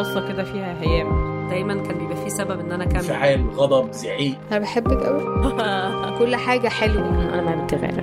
بصة 0.00 0.28
كده 0.28 0.44
فيها 0.44 0.80
هيام. 0.82 1.30
دايما 1.48 1.74
كان 1.82 1.98
بيبقى 1.98 2.24
في 2.24 2.30
سبب 2.30 2.60
إن 2.60 2.72
أنا 2.72 2.84
أكمل. 2.84 2.96
انفعال 2.96 3.50
غضب 3.50 3.92
زعيق. 3.92 4.38
أنا 4.50 4.58
بحبك 4.58 5.02
قوي 5.06 5.22
كل 6.18 6.36
حاجة 6.36 6.68
حلوة. 6.68 7.08
أنا 7.34 7.42
ما 7.42 7.64
بتغير 7.64 8.00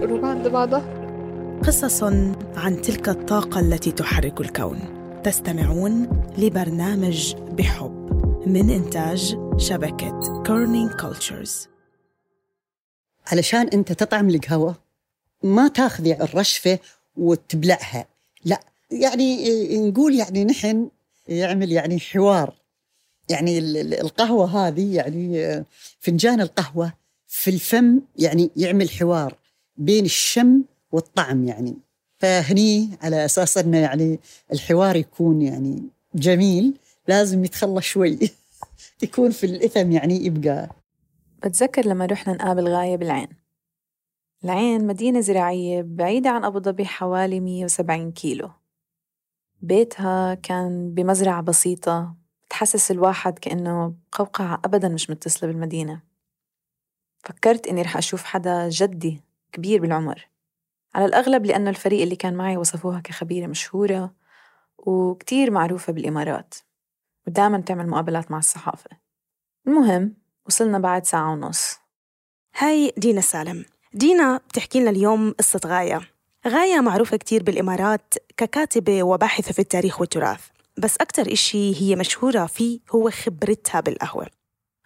قلوب 0.00 0.24
عند 0.32 0.48
بعضها. 0.48 1.06
قصص 1.66 2.02
عن 2.56 2.80
تلك 2.82 3.08
الطاقة 3.08 3.60
التي 3.60 3.92
تحرك 3.92 4.40
الكون. 4.40 4.78
تستمعون 5.24 6.22
لبرنامج 6.38 7.34
بحب 7.36 8.06
من 8.46 8.70
إنتاج 8.70 9.38
شبكة 9.56 10.42
Kerning 10.46 10.90
Cultures 10.92 11.68
علشان 13.32 13.68
أنت 13.68 13.92
تطعم 13.92 14.28
القهوه 14.28 14.74
ما 15.42 15.68
تاخذ 15.68 16.06
يعني 16.06 16.22
الرشفة 16.24 16.78
وتبلعها. 17.16 18.06
لا 18.44 18.60
يعني 18.90 19.88
نقول 19.88 20.14
يعني 20.14 20.44
نحن 20.44 20.88
يعمل 21.28 21.72
يعني 21.72 22.00
حوار. 22.00 22.54
يعني 23.30 23.58
ال- 23.58 23.76
ال- 23.76 24.00
القهوة 24.00 24.46
هذه 24.68 24.94
يعني 24.94 25.64
فنجان 26.00 26.40
القهوة 26.40 26.92
في 27.26 27.50
الفم 27.50 28.00
يعني 28.18 28.50
يعمل 28.56 28.90
حوار 28.90 29.36
بين 29.76 30.04
الشم 30.04 30.62
والطعم 30.92 31.44
يعني. 31.48 31.74
فهني 32.18 32.88
على 33.02 33.24
أساس 33.24 33.58
إنه 33.58 33.78
يعني 33.78 34.20
الحوار 34.52 34.96
يكون 34.96 35.42
يعني 35.42 35.82
جميل 36.14 36.74
لازم 37.08 37.44
يتخلى 37.44 37.82
شوي. 37.82 38.18
يكون 39.02 39.30
في 39.30 39.46
الإثم 39.46 39.92
يعني 39.92 40.24
يبقى. 40.26 40.68
بتذكر 41.44 41.86
لما 41.86 42.06
رحنا 42.06 42.32
نقابل 42.32 42.68
غاية 42.68 42.96
بالعين. 42.96 43.28
العين 44.44 44.86
مدينة 44.86 45.20
زراعية 45.20 45.82
بعيدة 45.82 46.30
عن 46.30 46.44
أبو 46.44 46.60
ظبي 46.60 46.84
حوالي 46.84 47.40
170 47.40 48.12
كيلو. 48.12 48.50
بيتها 49.62 50.34
كان 50.34 50.94
بمزرعة 50.94 51.40
بسيطة 51.42 52.14
بتحسس 52.46 52.90
الواحد 52.90 53.38
كأنه 53.38 53.94
قوقعة 54.12 54.60
أبدا 54.64 54.88
مش 54.88 55.10
متصلة 55.10 55.48
بالمدينة. 55.50 56.02
فكرت 57.24 57.66
إني 57.66 57.82
رح 57.82 57.96
أشوف 57.96 58.24
حدا 58.24 58.68
جدي 58.68 59.20
كبير 59.52 59.80
بالعمر. 59.80 60.28
على 60.94 61.04
الأغلب 61.04 61.46
لأنه 61.46 61.70
الفريق 61.70 62.02
اللي 62.02 62.16
كان 62.16 62.34
معي 62.34 62.56
وصفوها 62.56 63.00
كخبيرة 63.00 63.46
مشهورة 63.46 64.14
وكتير 64.78 65.50
معروفة 65.50 65.92
بالإمارات 65.92 66.54
ودائما 67.26 67.60
تعمل 67.60 67.88
مقابلات 67.88 68.30
مع 68.30 68.38
الصحافة. 68.38 68.90
المهم 69.66 70.14
وصلنا 70.46 70.78
بعد 70.78 71.06
ساعة 71.06 71.32
ونص. 71.32 71.78
هاي 72.56 72.92
دينا 72.96 73.20
سالم. 73.20 73.64
دينا 73.94 74.36
بتحكي 74.36 74.80
لنا 74.80 74.90
اليوم 74.90 75.32
قصة 75.32 75.60
غاية. 75.66 76.15
غاية 76.48 76.80
معروفة 76.80 77.16
كتير 77.16 77.42
بالإمارات 77.42 78.14
ككاتبة 78.36 79.02
وباحثة 79.02 79.52
في 79.52 79.58
التاريخ 79.58 80.00
والتراث 80.00 80.40
بس 80.78 80.96
أكتر 80.96 81.32
إشي 81.32 81.82
هي 81.82 81.96
مشهورة 81.96 82.46
فيه 82.46 82.80
هو 82.94 83.10
خبرتها 83.10 83.80
بالقهوة. 83.80 84.26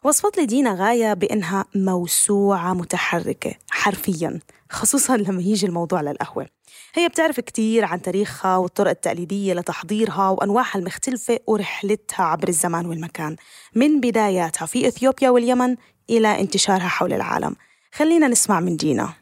وصفت 0.04 0.38
لي 0.38 0.46
دينا 0.46 0.74
غاية 0.74 1.14
بإنها 1.14 1.64
موسوعة 1.74 2.74
متحركة 2.74 3.54
حرفياً 3.70 4.40
خصوصاً 4.70 5.16
لما 5.16 5.42
يجي 5.42 5.66
الموضوع 5.66 6.00
للقهوة. 6.00 6.46
هي 6.94 7.08
بتعرف 7.08 7.40
كتير 7.40 7.84
عن 7.84 8.02
تاريخها 8.02 8.56
والطرق 8.56 8.90
التقليدية 8.90 9.54
لتحضيرها 9.54 10.28
وأنواعها 10.28 10.78
المختلفة 10.78 11.38
ورحلتها 11.46 12.24
عبر 12.24 12.48
الزمان 12.48 12.86
والمكان 12.86 13.36
من 13.74 14.00
بداياتها 14.00 14.66
في 14.66 14.88
إثيوبيا 14.88 15.30
واليمن 15.30 15.76
إلى 16.10 16.40
انتشارها 16.40 16.88
حول 16.88 17.12
العالم. 17.12 17.56
خلينا 17.92 18.28
نسمع 18.28 18.60
من 18.60 18.76
دينا. 18.76 19.19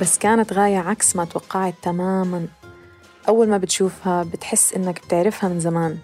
بس 0.00 0.18
كانت 0.18 0.52
غاية 0.52 0.78
عكس 0.78 1.16
ما 1.16 1.24
توقعت 1.24 1.74
تماماً. 1.82 2.46
أول 3.28 3.48
ما 3.48 3.58
بتشوفها 3.58 4.22
بتحس 4.22 4.74
إنك 4.74 5.02
بتعرفها 5.04 5.48
من 5.48 5.60
زمان. 5.60 5.98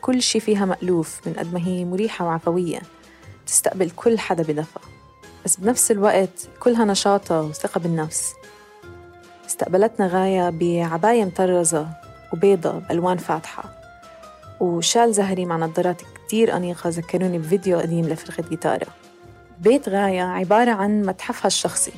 كل 0.00 0.22
شي 0.22 0.40
فيها 0.40 0.64
مألوف 0.64 1.20
من 1.26 1.32
قد 1.32 1.54
ما 1.54 1.60
هي 1.66 1.84
مريحة 1.84 2.24
وعفوية. 2.24 2.80
تستقبل 3.46 3.90
كل 3.90 4.18
حدا 4.18 4.42
بدفى. 4.42 4.78
بس 5.44 5.56
بنفس 5.56 5.90
الوقت 5.90 6.48
كلها 6.60 6.84
نشاطة 6.84 7.42
وثقة 7.42 7.78
بالنفس. 7.80 8.32
استقبلتنا 9.46 10.06
غاية 10.06 10.50
بعباية 10.50 11.24
مطرزة 11.24 11.88
وبيضة 12.32 12.78
بألوان 12.78 13.16
فاتحة. 13.16 13.64
وشال 14.60 15.14
زهري 15.14 15.44
مع 15.44 15.56
نظارات 15.56 16.02
كتير 16.26 16.56
أنيقة 16.56 16.90
ذكروني 16.90 17.38
بفيديو 17.38 17.78
قديم 17.78 18.08
لفرقة 18.08 18.48
جيتارة 18.48 18.86
بيت 19.58 19.88
غاية 19.88 20.22
عبارة 20.22 20.70
عن 20.70 21.02
متحفها 21.02 21.46
الشخصي. 21.46 21.92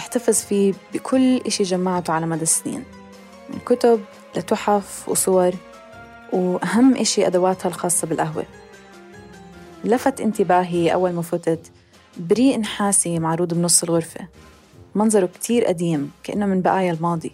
تحتفظ 0.00 0.34
فيه 0.34 0.74
بكل 0.94 1.36
إشي 1.36 1.62
جمعته 1.62 2.12
على 2.12 2.26
مدى 2.26 2.42
السنين 2.42 2.84
من 3.48 3.58
كتب 3.66 4.00
لتحف 4.36 5.08
وصور 5.08 5.52
وأهم 6.32 6.96
إشي 6.96 7.26
أدواتها 7.26 7.68
الخاصة 7.68 8.06
بالقهوة. 8.06 8.44
لفت 9.84 10.20
انتباهي 10.20 10.92
أول 10.92 11.12
ما 11.12 11.22
فتت 11.22 11.70
بريق 12.16 12.58
نحاسي 12.58 13.18
معروض 13.18 13.54
بنص 13.54 13.82
الغرفة. 13.82 14.20
منظره 14.94 15.26
كتير 15.26 15.64
قديم 15.64 16.10
كأنه 16.22 16.46
من 16.46 16.62
بقايا 16.62 16.92
الماضي. 16.92 17.32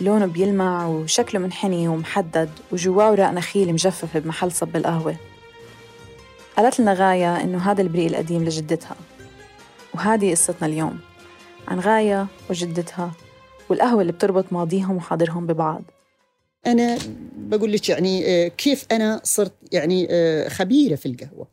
لونه 0.00 0.26
بيلمع 0.26 0.86
وشكله 0.86 1.40
منحني 1.40 1.88
ومحدد 1.88 2.50
وجواه 2.72 3.10
ورق 3.10 3.30
نخيل 3.30 3.72
مجففة 3.72 4.18
بمحل 4.18 4.52
صب 4.52 4.76
القهوة. 4.76 5.16
قالت 6.56 6.80
لنا 6.80 6.92
غاية 6.92 7.40
إنه 7.40 7.58
هذا 7.58 7.82
البريق 7.82 8.06
القديم 8.06 8.44
لجدتها 8.44 8.96
وهذه 9.94 10.30
قصتنا 10.30 10.68
اليوم. 10.68 10.98
عن 11.68 11.80
غاية 11.80 12.26
وجدتها 12.50 13.12
والقهوة 13.68 14.00
اللي 14.02 14.12
بتربط 14.12 14.52
ماضيهم 14.52 14.96
وحاضرهم 14.96 15.46
ببعض. 15.46 15.82
أنا 16.66 16.98
بقول 17.36 17.72
لك 17.72 17.88
يعني 17.88 18.26
آه، 18.26 18.48
كيف 18.48 18.86
أنا 18.92 19.20
صرت 19.24 19.52
يعني 19.72 20.08
آه، 20.10 20.48
خبيرة 20.48 20.94
في 20.94 21.06
القهوة. 21.06 21.46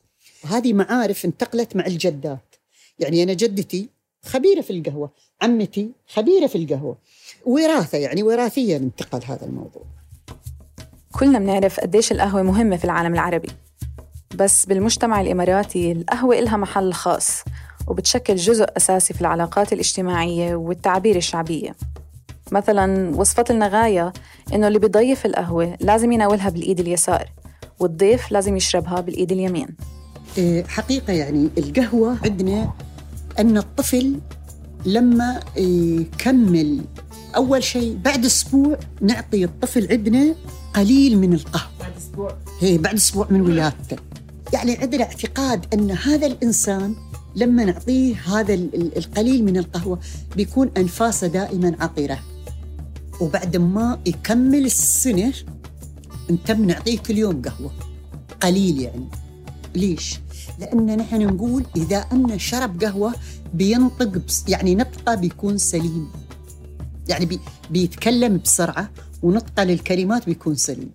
وهذه 0.44 0.74
معارف 0.74 1.26
انتقلت 1.26 1.76
مع 1.76 1.86
الجدات. 1.86 2.56
يعني 3.00 3.24
أنا 3.24 3.34
جدتي 3.34 3.90
خبيرة 4.26 4.62
في 4.62 4.74
القهوة 4.74 5.10
عمتي 5.42 5.92
خبيرة 6.08 6.48
في 6.48 6.58
القهوة. 6.58 6.98
وراثة 7.46 7.98
يعني 7.98 8.24
وراثيا 8.24 8.78
انتقل 8.78 9.22
هذا 9.26 9.46
الموضوع. 9.46 9.84
كلنا 11.12 11.40
بنعرف 11.40 11.80
قديش 11.80 12.12
القهوة 12.12 12.42
مهمة 12.42 12.78
في 12.78 12.86
العالم 12.86 13.14
العربي. 13.14 13.50
بس 14.36 14.66
بالمجتمع 14.66 15.22
الإماراتي 15.22 15.92
القهوة 15.92 16.40
إلها 16.40 16.58
محل 16.58 16.94
خاص. 16.94 17.44
وبتشكل 17.88 18.36
جزء 18.36 18.66
أساسي 18.78 19.14
في 19.14 19.22
العلاقات 19.22 19.74
الاجتماعية 19.74 20.56
والتعابير 20.56 21.16
الشعبية. 21.16 21.76
مثلا 22.52 23.16
وصفت 23.16 23.52
لنا 23.52 23.68
غاية 23.68 24.14
إنه 24.54 24.68
اللي 24.68 24.80
بيضيف 24.80 25.26
القهوة 25.26 25.78
لازم 25.80 26.12
يناولها 26.12 26.50
بالإيد 26.50 26.80
اليسار 26.80 27.30
والضيف 27.80 28.32
لازم 28.32 28.58
يشربها 28.58 29.02
بالإيد 29.02 29.32
اليمين. 29.32 29.68
آه، 30.40 30.64
حقيقة 30.68 31.14
يعني 31.14 31.50
القهوة 31.58 32.18
عندنا 32.26 32.72
أن 33.40 33.58
الطفل 33.58 34.20
لما 34.86 35.40
يكمل 35.58 36.82
أول 37.36 37.64
شيء 37.64 37.98
بعد 38.04 38.26
أسبوع 38.26 38.78
نعطي 39.02 39.44
الطفل 39.44 39.88
عندنا 39.92 40.36
قليل 40.76 41.18
من 41.18 41.34
القهوة. 41.34 41.72
بعد 41.80 41.92
أسبوع. 41.98 42.36
هي 42.60 42.78
بعد 42.78 42.96
أسبوع 42.96 43.28
من 43.30 43.42
ولادته. 43.42 43.98
يعني 44.54 44.78
عندنا 44.78 45.04
اعتقاد 45.04 45.74
أن 45.74 45.92
هذا 45.92 46.28
الإنسان 46.28 46.96
لما 47.36 47.66
نعطيه 47.66 48.16
هذا 48.16 48.54
ال- 48.54 48.76
ال- 48.76 48.98
القليل 48.98 49.46
من 49.46 49.58
القهوة 49.58 50.00
بيكون 50.36 50.72
أنفاسه 50.78 51.28
دائما 51.28 51.76
عطره 51.80 52.20
وبعد 53.22 53.58
ما 53.58 54.00
يكمل 54.06 54.66
السنة 54.66 55.34
انت 56.30 56.52
بنعطيه 56.52 56.98
كل 56.98 57.18
يوم 57.18 57.42
قهوة. 57.42 57.72
قليل 58.42 58.82
يعني. 58.82 59.08
ليش؟ 59.76 60.20
لأن 60.60 60.98
نحن 60.98 61.22
نقول 61.22 61.64
إذا 61.76 61.98
أن 61.98 62.40
شرب 62.40 62.84
قهوة 62.84 63.14
بينطق 63.54 64.22
يعني 64.48 64.76
نطقه 64.76 65.16
بيكون 65.16 65.58
سليم. 65.58 66.08
يعني 67.10 67.26
بي 67.26 67.40
بيتكلم 67.72 68.38
بسرعة 68.38 68.90
ونطقه 69.24 69.64
للكلمات 69.64 70.26
بيكون 70.26 70.56
سليم. 70.56 70.92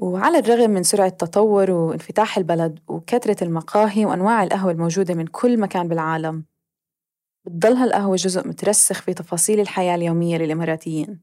وعلى 0.00 0.38
الرغم 0.38 0.70
من 0.70 0.82
سرعة 0.82 1.06
التطور 1.06 1.70
وانفتاح 1.70 2.38
البلد 2.38 2.78
وكثرة 2.88 3.44
المقاهي 3.44 4.04
وأنواع 4.04 4.42
القهوة 4.42 4.72
الموجودة 4.72 5.14
من 5.14 5.26
كل 5.26 5.60
مكان 5.60 5.88
بالعالم 5.88 6.44
بتضلها 7.44 7.84
القهوة 7.84 8.16
جزء 8.16 8.48
مترسخ 8.48 9.02
في 9.02 9.14
تفاصيل 9.14 9.60
الحياة 9.60 9.94
اليومية 9.94 10.36
للإماراتيين. 10.36 11.20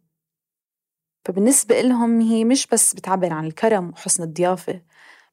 فبالنسبة 1.25 1.81
لهم 1.81 2.21
هي 2.21 2.45
مش 2.45 2.67
بس 2.67 2.93
بتعبر 2.93 3.33
عن 3.33 3.45
الكرم 3.45 3.89
وحسن 3.89 4.23
الضيافة 4.23 4.81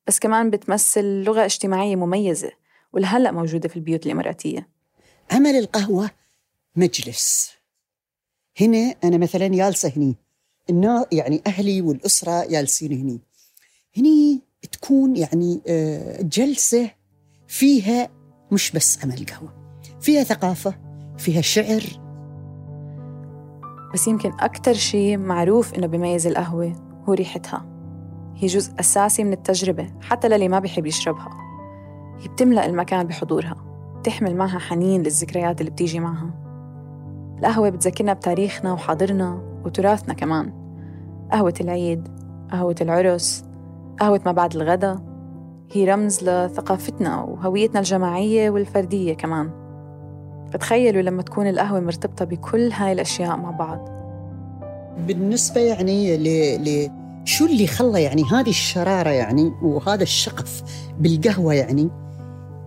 بس 0.07 0.19
كمان 0.19 0.51
بتمثل 0.51 1.05
لغة 1.05 1.45
اجتماعية 1.45 1.97
مميزة 1.97 2.53
ولهلأ 2.93 3.31
موجودة 3.31 3.69
في 3.69 3.77
البيوت 3.77 4.07
الإماراتية. 4.07 4.69
عمل 5.31 5.57
القهوة 5.59 6.11
مجلس. 6.77 7.53
هنا 8.61 8.95
أنا 9.05 9.17
مثلا 9.17 9.49
جالسة 9.49 9.93
هني 9.97 10.17
يعني 11.13 11.43
أهلي 11.47 11.81
والأسرة 11.81 12.47
جالسين 12.47 12.93
هني. 12.93 13.21
هني 13.97 14.43
تكون 14.73 15.17
يعني 15.17 15.63
آه، 15.69 16.23
جلسة 16.23 16.91
فيها 17.47 18.09
مش 18.53 18.73
بس 18.73 19.05
عمل 19.05 19.27
قهوة 19.27 19.53
فيها 20.01 20.23
ثقافة 20.23 20.75
فيها 21.19 21.41
شعر. 21.41 21.83
بس 23.95 24.09
يمكن 24.09 24.33
أكتر 24.41 24.73
شيء 24.73 25.19
معروف 25.19 25.75
إنه 25.75 25.87
بيميز 25.87 26.27
القهوة 26.27 26.73
هو 27.09 27.13
ريحتها. 27.13 27.67
هي 28.37 28.47
جزء 28.47 28.73
أساسي 28.81 29.25
من 29.25 29.33
التجربة 29.33 29.87
حتى 30.01 30.29
للي 30.29 30.49
ما 30.49 30.59
بيحب 30.59 30.87
يشربها. 30.87 31.31
هي 32.21 32.29
بتملأ 32.29 32.67
المكان 32.67 33.07
بحضورها 33.07 33.57
بتحمل 34.01 34.37
معها 34.37 34.59
حنين 34.59 35.03
للذكريات 35.03 35.61
اللي 35.61 35.71
بتيجي 35.71 36.01
معها. 36.01 36.31
القهوة 37.39 37.69
بتذكرنا 37.69 38.13
بتاريخنا 38.13 38.73
وحاضرنا 38.73 39.61
وتراثنا 39.65 40.15
كمان. 40.15 40.53
قهوة 41.33 41.55
العيد 41.61 42.09
قهوة 42.51 42.77
العرس 42.81 43.45
قهوة 44.01 44.21
ما 44.27 44.33
بعد 44.33 44.57
الغدا. 44.57 45.01
هي 45.73 45.85
رمز 45.85 46.25
لثقافتنا 46.25 47.23
وهويتنا 47.23 47.81
الجماعية 47.81 48.51
والفردية 48.51 49.15
كمان. 49.15 49.51
فتخيلوا 50.53 51.03
لما 51.03 51.23
تكون 51.23 51.47
القهوة 51.47 51.81
مرتبطة 51.81 52.25
بكل 52.25 52.73
هاي 52.73 52.93
الأشياء 52.93 53.37
مع 53.37 53.51
بعض. 53.51 53.89
بالنسبة 55.07 55.61
يعني 55.61 56.17
ل... 56.17 56.65
ل... 56.65 56.91
شو 57.25 57.47
اللي 57.47 57.67
خلى 57.67 58.03
يعني 58.03 58.23
هذه 58.33 58.49
الشرارة 58.49 59.11
يعني 59.11 59.53
وهذا 59.63 60.03
الشغف 60.03 60.63
بالقهوة 60.99 61.55
يعني 61.55 61.91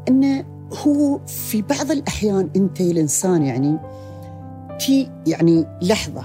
أنه 0.08 0.46
هو 0.86 1.20
في 1.26 1.62
بعض 1.62 1.92
الأحيان 1.92 2.50
أنت 2.56 2.82
الإنسان 2.82 3.44
يعني 3.44 3.78
في 4.80 5.10
يعني 5.28 5.66
لحظة 5.82 6.24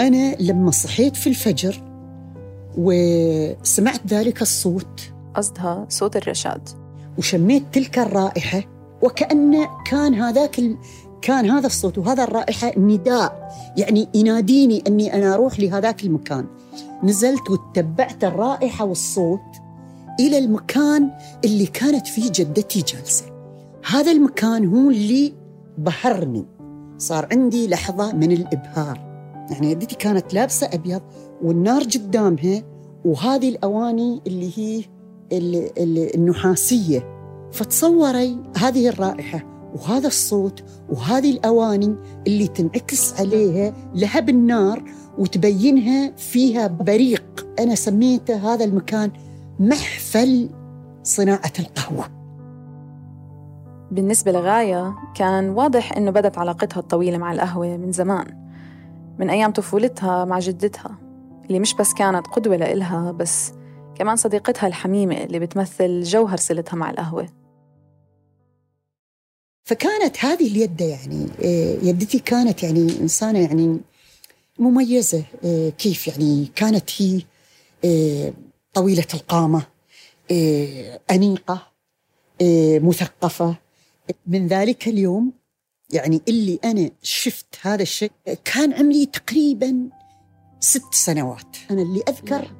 أنا 0.00 0.34
لما 0.40 0.70
صحيت 0.70 1.16
في 1.16 1.26
الفجر 1.26 1.85
وسمعت 2.76 4.06
ذلك 4.06 4.42
الصوت. 4.42 5.00
قصدها 5.34 5.86
صوت 5.88 6.16
الرشاد. 6.16 6.68
وشميت 7.18 7.64
تلك 7.72 7.98
الرائحة 7.98 8.62
وكأن 9.02 9.66
كان 9.86 10.14
هذاك 10.14 10.58
ال... 10.58 10.76
كان 11.22 11.50
هذا 11.50 11.66
الصوت 11.66 11.98
وهذا 11.98 12.24
الرائحة 12.24 12.72
نداء. 12.76 13.52
يعني 13.76 14.08
يناديني 14.14 14.84
أني 14.86 15.14
أنا 15.14 15.34
أروح 15.34 15.60
لهذاك 15.60 16.04
المكان. 16.04 16.46
نزلت 17.02 17.50
واتبعت 17.50 18.24
الرائحة 18.24 18.84
والصوت 18.84 19.40
إلى 20.20 20.38
المكان 20.38 21.10
اللي 21.44 21.66
كانت 21.66 22.06
فيه 22.06 22.30
جدتي 22.34 22.80
جالسة. 22.80 23.24
هذا 23.90 24.12
المكان 24.12 24.66
هو 24.66 24.90
اللي 24.90 25.34
بهرني. 25.78 26.46
صار 26.98 27.28
عندي 27.32 27.68
لحظة 27.68 28.12
من 28.12 28.32
الإبهار. 28.32 29.05
يعني 29.50 29.74
جدتي 29.74 29.96
كانت 29.96 30.34
لابسة 30.34 30.68
أبيض 30.72 31.02
والنار 31.42 31.82
قدامها 31.82 32.62
وهذه 33.04 33.48
الأواني 33.48 34.20
اللي 34.26 34.52
هي 34.58 34.84
اللي 35.32 35.70
اللي 35.78 36.14
النحاسية. 36.14 37.16
فتصوري 37.52 38.42
هذه 38.56 38.88
الرائحة 38.88 39.42
وهذا 39.74 40.06
الصوت 40.06 40.64
وهذه 40.88 41.30
الأواني 41.30 41.96
اللي 42.26 42.46
تنعكس 42.46 43.20
عليها 43.20 43.74
لهب 43.94 44.28
النار 44.28 44.82
وتبينها 45.18 46.12
فيها 46.16 46.66
بريق. 46.66 47.46
أنا 47.58 47.74
سميته 47.74 48.54
هذا 48.54 48.64
المكان 48.64 49.10
محفل 49.60 50.50
صناعة 51.02 51.52
القهوة. 51.58 52.04
بالنسبة 53.90 54.32
لغاية 54.32 54.94
كان 55.14 55.48
واضح 55.48 55.96
إنه 55.96 56.10
بدت 56.10 56.38
علاقتها 56.38 56.80
الطويلة 56.80 57.18
مع 57.18 57.32
القهوة 57.32 57.76
من 57.76 57.92
زمان. 57.92 58.45
من 59.18 59.30
أيام 59.30 59.52
طفولتها 59.52 60.24
مع 60.24 60.38
جدتها 60.38 60.98
اللي 61.46 61.58
مش 61.58 61.74
بس 61.74 61.94
كانت 61.94 62.26
قدوة 62.26 62.56
لإلها 62.56 63.12
بس 63.12 63.52
كمان 63.98 64.16
صديقتها 64.16 64.66
الحميمة 64.66 65.24
اللي 65.24 65.38
بتمثل 65.38 66.02
جوهر 66.02 66.36
صلتها 66.36 66.76
مع 66.76 66.90
القهوة. 66.90 67.28
فكانت 69.64 70.24
هذه 70.24 70.46
اليدة 70.46 70.84
يعني 70.84 71.26
آه، 71.44 71.76
يدتي 71.82 72.18
كانت 72.18 72.62
يعني 72.62 73.00
إنسانة 73.00 73.38
يعني 73.38 73.80
مميزة 74.58 75.24
آه، 75.44 75.68
كيف 75.68 76.08
يعني 76.08 76.48
كانت 76.54 76.90
هي 77.02 77.22
آه، 77.84 78.32
طويلة 78.74 79.06
القامة 79.14 79.62
أنيقة 81.10 81.66
مثقفة. 82.80 83.54
من 84.26 84.46
ذلك 84.46 84.88
اليوم 84.88 85.32
يعني 85.90 86.22
اللي 86.28 86.58
أنا 86.64 86.90
شفت 87.02 87.46
هذا 87.62 87.82
الشيء 87.82 88.10
كان 88.44 88.72
عمري 88.72 89.06
تقريبا 89.06 89.88
ست 90.60 90.94
سنوات. 90.94 91.56
أنا 91.70 91.82
اللي 91.82 92.02
أذكر 92.08 92.50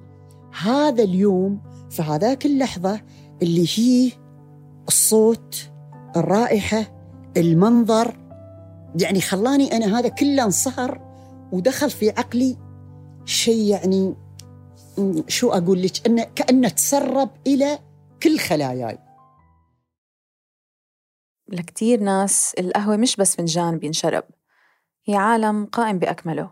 هذا 0.61 1.03
اليوم 1.03 1.61
في 1.91 2.03
هذاك 2.03 2.47
اللحظة 2.47 3.01
اللي 3.43 3.69
هي 3.77 4.13
الصوت 4.89 5.71
الرائحة 6.17 6.97
المنظر. 7.37 8.17
يعني 9.01 9.21
خلاني 9.21 9.77
أنا 9.77 9.99
هذا 9.99 10.09
كله 10.09 10.45
انصهر 10.45 11.01
ودخل 11.53 11.91
في 11.91 12.11
عقلي 12.11 12.57
شيء 13.25 13.63
يعني 13.63 14.15
شو 15.29 15.51
أقول 15.51 15.83
لك؟ 15.83 16.07
أنه 16.07 16.27
كأنه 16.35 16.69
تسرب 16.69 17.31
إلى 17.47 17.79
كل 18.23 18.39
خلاياي. 18.39 18.99
لكتير 21.49 22.01
ناس 22.01 22.55
القهوة 22.59 22.97
مش 22.97 23.17
بس 23.17 23.37
فنجان 23.37 23.79
بينشرب 23.79 24.25
هي 25.05 25.17
عالم 25.17 25.67
قائم 25.67 25.99
بأكمله. 25.99 26.51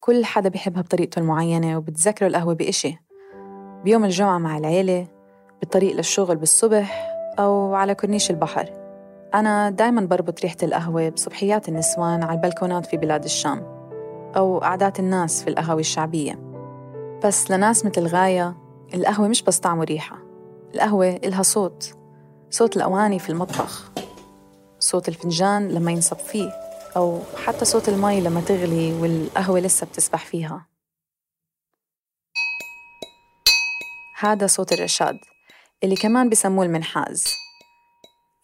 كل 0.00 0.24
حدا 0.24 0.48
بيحبها 0.48 0.82
بطريقته 0.82 1.18
المعينة 1.18 1.76
وبتذكره 1.76 2.26
القهوة 2.26 2.54
بإشي. 2.54 2.98
بيوم 3.84 4.04
الجمعة 4.04 4.38
مع 4.38 4.58
العيلة 4.58 5.06
بالطريق 5.60 5.96
للشغل 5.96 6.36
بالصبح 6.36 7.08
أو 7.38 7.74
على 7.74 7.94
كورنيش 7.94 8.30
البحر. 8.30 8.70
أنا 9.34 9.70
دايما 9.70 10.00
بربط 10.00 10.40
ريحة 10.40 10.56
القهوة 10.62 11.08
بصبحيات 11.08 11.68
النسوان 11.68 12.22
على 12.22 12.36
البلكونات 12.36 12.86
في 12.86 12.96
بلاد 12.96 13.24
الشام 13.24 13.58
أو 14.36 14.58
قعدات 14.58 15.00
الناس 15.00 15.42
في 15.42 15.50
القهاوي 15.50 15.80
الشعبية. 15.80 16.38
بس 17.24 17.50
لناس 17.50 17.86
مثل 17.86 18.06
غاية 18.06 18.56
القهوة 18.94 19.28
مش 19.28 19.42
بس 19.42 19.58
طعم 19.58 19.78
وريحة 19.78 20.18
القهوة 20.74 21.08
إلها 21.08 21.42
صوت. 21.42 21.97
صوت 22.50 22.76
الأواني 22.76 23.18
في 23.18 23.30
المطبخ 23.30 23.90
صوت 24.78 25.08
الفنجان 25.08 25.68
لما 25.68 25.92
ينصب 25.92 26.16
فيه 26.16 26.50
أو 26.96 27.20
حتى 27.44 27.64
صوت 27.64 27.88
المي 27.88 28.20
لما 28.20 28.40
تغلي 28.40 28.92
والقهوة 28.92 29.60
لسه 29.60 29.86
بتسبح 29.86 30.26
فيها. 30.26 30.66
هذا 34.18 34.46
صوت 34.46 34.72
الرشاد 34.72 35.18
اللي 35.84 35.96
كمان 35.96 36.28
بسموه 36.28 36.64
المنحاز. 36.64 37.24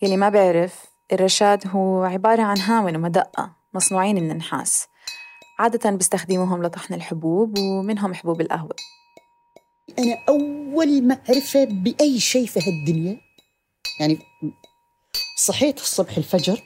يلي 0.02 0.16
ما 0.16 0.28
بيعرف 0.28 0.84
الرشاد 1.12 1.66
هو 1.66 2.02
عبارة 2.02 2.42
عن 2.42 2.58
هاون 2.58 2.96
ومدقة 2.96 3.52
مصنوعين 3.74 4.16
من 4.16 4.30
النحاس. 4.30 4.86
عادة 5.58 5.90
بيستخدموهم 5.90 6.62
لطحن 6.62 6.94
الحبوب 6.94 7.58
ومنهم 7.58 8.14
حبوب 8.14 8.40
القهوة. 8.40 8.76
أنا 9.98 10.18
أول 10.28 11.08
معرفة 11.08 11.64
بأي 11.64 12.20
شيء 12.20 12.46
في 12.46 12.60
هالدنيا 12.60 13.20
يعني 14.00 14.18
صحيت 15.36 15.78
الصبح 15.78 16.16
الفجر 16.16 16.62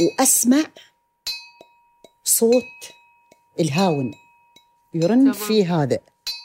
وأسمع 0.00 0.64
صوت 2.24 2.92
الهاون 3.60 4.14
يرن 4.94 5.32
في 5.32 5.64
هذا. 5.64 5.98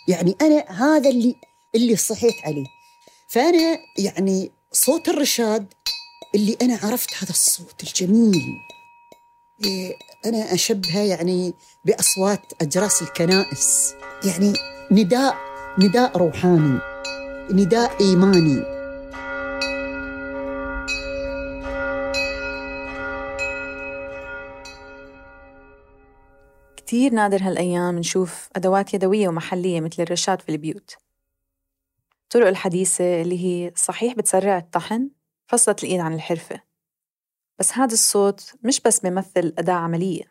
يعني 0.07 0.35
أنا 0.41 0.71
هذا 0.71 1.09
اللي 1.09 1.35
اللي 1.75 1.95
صحيت 1.95 2.45
عليه. 2.45 2.65
فأنا 3.27 3.79
يعني 3.97 4.51
صوت 4.71 5.09
الرشاد 5.09 5.73
اللي 6.35 6.57
أنا 6.61 6.79
عرفت 6.83 7.23
هذا 7.23 7.29
الصوت 7.29 7.83
الجميل. 7.83 8.59
إيه، 9.63 9.97
أنا 10.25 10.53
أشبهه 10.53 10.99
يعني 10.99 11.53
بأصوات 11.85 12.41
أجراس 12.61 13.01
الكنائس. 13.01 13.93
يعني 14.25 14.53
نداء 14.91 15.37
نداء 15.79 16.17
روحاني 16.17 16.79
نداء 17.51 18.01
إيماني. 18.01 18.76
كتير 26.87 27.13
نادر 27.13 27.43
هالأيام 27.43 27.99
نشوف 27.99 28.49
أدوات 28.55 28.93
يدوية 28.93 29.27
ومحلية 29.27 29.81
مثل 29.81 30.03
الرشاد 30.03 30.41
في 30.41 30.49
البيوت. 30.49 30.95
الطرق 32.23 32.47
الحديثة 32.47 33.21
اللي 33.21 33.45
هي 33.45 33.71
صحيح 33.75 34.13
بتسرع 34.13 34.57
الطحن 34.57 35.09
فصلت 35.47 35.83
الإيد 35.83 35.99
عن 35.99 36.13
الحرفة. 36.13 36.61
بس 37.59 37.73
هذا 37.73 37.93
الصوت 37.93 38.53
مش 38.63 38.81
بس 38.81 38.99
بيمثل 38.99 39.53
أداة 39.57 39.73
عملية 39.73 40.23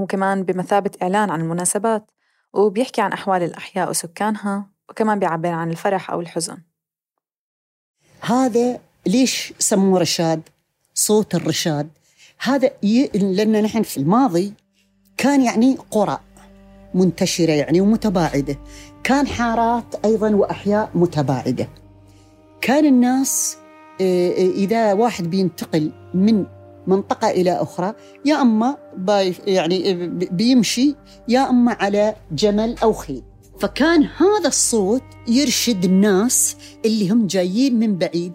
هو 0.00 0.06
كمان 0.06 0.42
بمثابة 0.42 0.90
إعلان 1.02 1.30
عن 1.30 1.40
المناسبات 1.40 2.10
وبيحكي 2.52 3.00
عن 3.00 3.12
أحوال 3.12 3.42
الأحياء 3.42 3.90
وسكانها 3.90 4.70
وكمان 4.88 5.18
بيعبر 5.18 5.48
عن 5.48 5.70
الفرح 5.70 6.10
أو 6.10 6.20
الحزن. 6.20 6.58
هذا 8.20 8.80
ليش 9.06 9.52
سموه 9.58 10.00
رشاد؟ 10.00 10.42
صوت 10.94 11.34
الرشاد. 11.34 11.90
هذا 12.38 12.70
ي... 12.82 13.06
لأن 13.14 13.62
نحن 13.62 13.82
في 13.82 13.96
الماضي 13.96 14.54
كان 15.16 15.42
يعني 15.42 15.78
قرى 15.90 16.18
منتشرة 16.94 17.52
يعني 17.52 17.80
ومتباعدة. 17.80 18.58
كان 19.04 19.26
حارات 19.26 19.94
أيضا 20.04 20.34
وأحياء 20.34 20.90
متباعدة. 20.94 21.68
كان 22.60 22.84
الناس 22.84 23.56
آه، 24.00 24.30
آه، 24.30 24.50
إذا 24.50 24.92
واحد 24.92 25.30
بينتقل 25.30 25.92
من 26.14 26.44
منطقة 26.86 27.30
إلى 27.30 27.52
أخرى 27.52 27.94
يا 28.24 28.42
أما 28.42 28.76
يعني 29.46 29.94
بيمشي 30.32 30.94
يا 31.28 31.50
أما 31.50 31.72
على 31.72 32.14
جمل 32.32 32.76
أو 32.82 32.92
خيل. 32.92 33.22
فكان 33.60 34.02
هذا 34.02 34.48
الصوت 34.48 35.02
يرشد 35.28 35.84
الناس 35.84 36.56
اللي 36.84 37.10
هم 37.10 37.26
جايين 37.26 37.78
من 37.78 37.98
بعيد. 37.98 38.32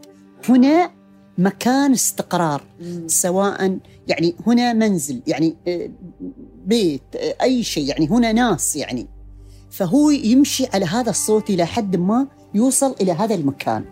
هنا 0.49 0.91
مكان 1.37 1.91
استقرار 1.91 2.61
سواء 3.07 3.77
يعني 4.07 4.35
هنا 4.47 4.73
منزل 4.73 5.21
يعني 5.27 5.55
آه، 5.67 5.89
بيت 6.65 7.15
أي 7.41 7.63
شيء 7.63 7.89
يعني 7.89 8.07
هنا 8.07 8.31
ناس 8.31 8.75
يعني. 8.75 9.07
فهو 9.69 10.09
يمشي 10.09 10.67
على 10.73 10.85
هذا 10.85 11.09
الصوت 11.09 11.49
إلى 11.49 11.65
حد 11.65 11.95
ما 11.95 12.27
يوصل 12.53 12.95
إلى 13.01 13.11
هذا 13.11 13.35
المكان. 13.35 13.85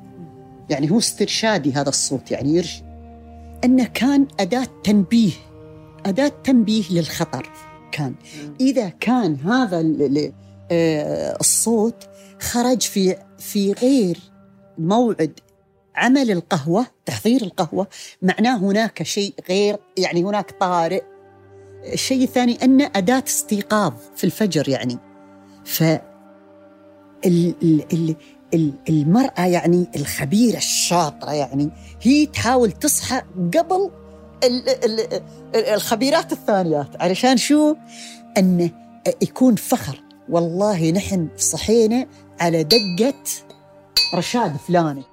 يعني 0.70 0.92
هو 0.92 0.98
استرشادي 0.98 1.74
هذا 1.74 1.90
الصوت 1.90 2.32
يعني 2.32 2.56
يرشد 2.56 2.84
أنه 3.66 3.84
كان 3.84 4.28
أداة 4.40 4.68
تنبيه 4.84 5.32
أداة 6.06 6.32
تنبيه 6.44 6.84
للخطر 6.92 7.50
كان. 7.92 8.16
إذا 8.62 8.90
كان 8.90 9.36
هذا 9.36 9.84
آه، 10.72 11.38
الصوت 11.40 12.08
خرج 12.40 12.82
في 12.82 13.16
في 13.38 13.74
غير 13.74 14.18
موعد 14.78 15.40
عمل 15.96 16.32
القهوة 16.32 16.86
تحضير 17.06 17.42
القهوة 17.42 17.88
معناه 18.22 18.58
هناك 18.58 19.04
شيء 19.04 19.34
غير 19.50 19.78
يعني 19.98 20.24
هناك 20.24 20.52
طارئ 20.52 21.04
الشيء 21.94 22.24
الثاني 22.24 22.58
أنه 22.64 22.92
أداة 22.96 23.24
استيقاظ 23.28 23.94
في 24.16 24.24
الفجر 24.24 24.70
يعني. 24.70 24.98
ف 25.66 25.84
المرأة 28.90 29.46
يعني 29.46 29.88
الخبيرة 29.96 30.58
الشاطرة 30.58 31.32
يعني 31.32 31.70
هي 32.02 32.26
تحاول 32.26 32.72
تصحى 32.72 33.22
قبل 33.58 33.92
الخبيرات 35.56 36.32
الثانيات 36.32 37.02
علشان 37.02 37.38
شو؟ 37.38 37.76
أنه 38.38 38.70
يكون 39.22 39.56
فخر. 39.56 40.04
والله 40.30 40.92
نحن 40.92 41.28
صحينا 41.38 42.08
على 42.40 42.64
دقة 42.64 43.24
رشاد 44.16 44.58
فلاني. 44.58 45.04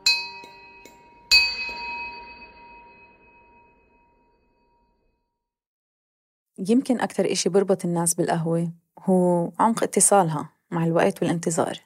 يمكن 6.58 7.00
أكثر 7.00 7.32
إشي 7.32 7.48
بربط 7.48 7.84
الناس 7.84 8.14
بالقهوة 8.14 8.72
هو 8.98 9.50
عمق 9.58 9.82
اتصالها 9.82 10.48
مع 10.70 10.84
الوقت 10.84 11.22
والانتظار. 11.22 11.80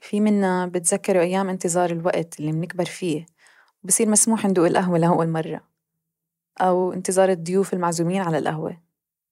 في 0.00 0.20
منا 0.20 0.66
بتذكروا 0.66 1.22
أيام 1.22 1.48
انتظار 1.48 1.90
الوقت 1.90 2.40
اللي 2.40 2.52
منكبر 2.52 2.84
فيه 2.84 3.26
وبصير 3.84 4.08
مسموح 4.08 4.46
ندوق 4.46 4.66
القهوة 4.66 4.98
لأول 4.98 5.28
مرة 5.28 5.60
أو 6.60 6.92
انتظار 6.92 7.28
الضيوف 7.28 7.74
المعزومين 7.74 8.22
على 8.22 8.38
القهوة 8.38 8.80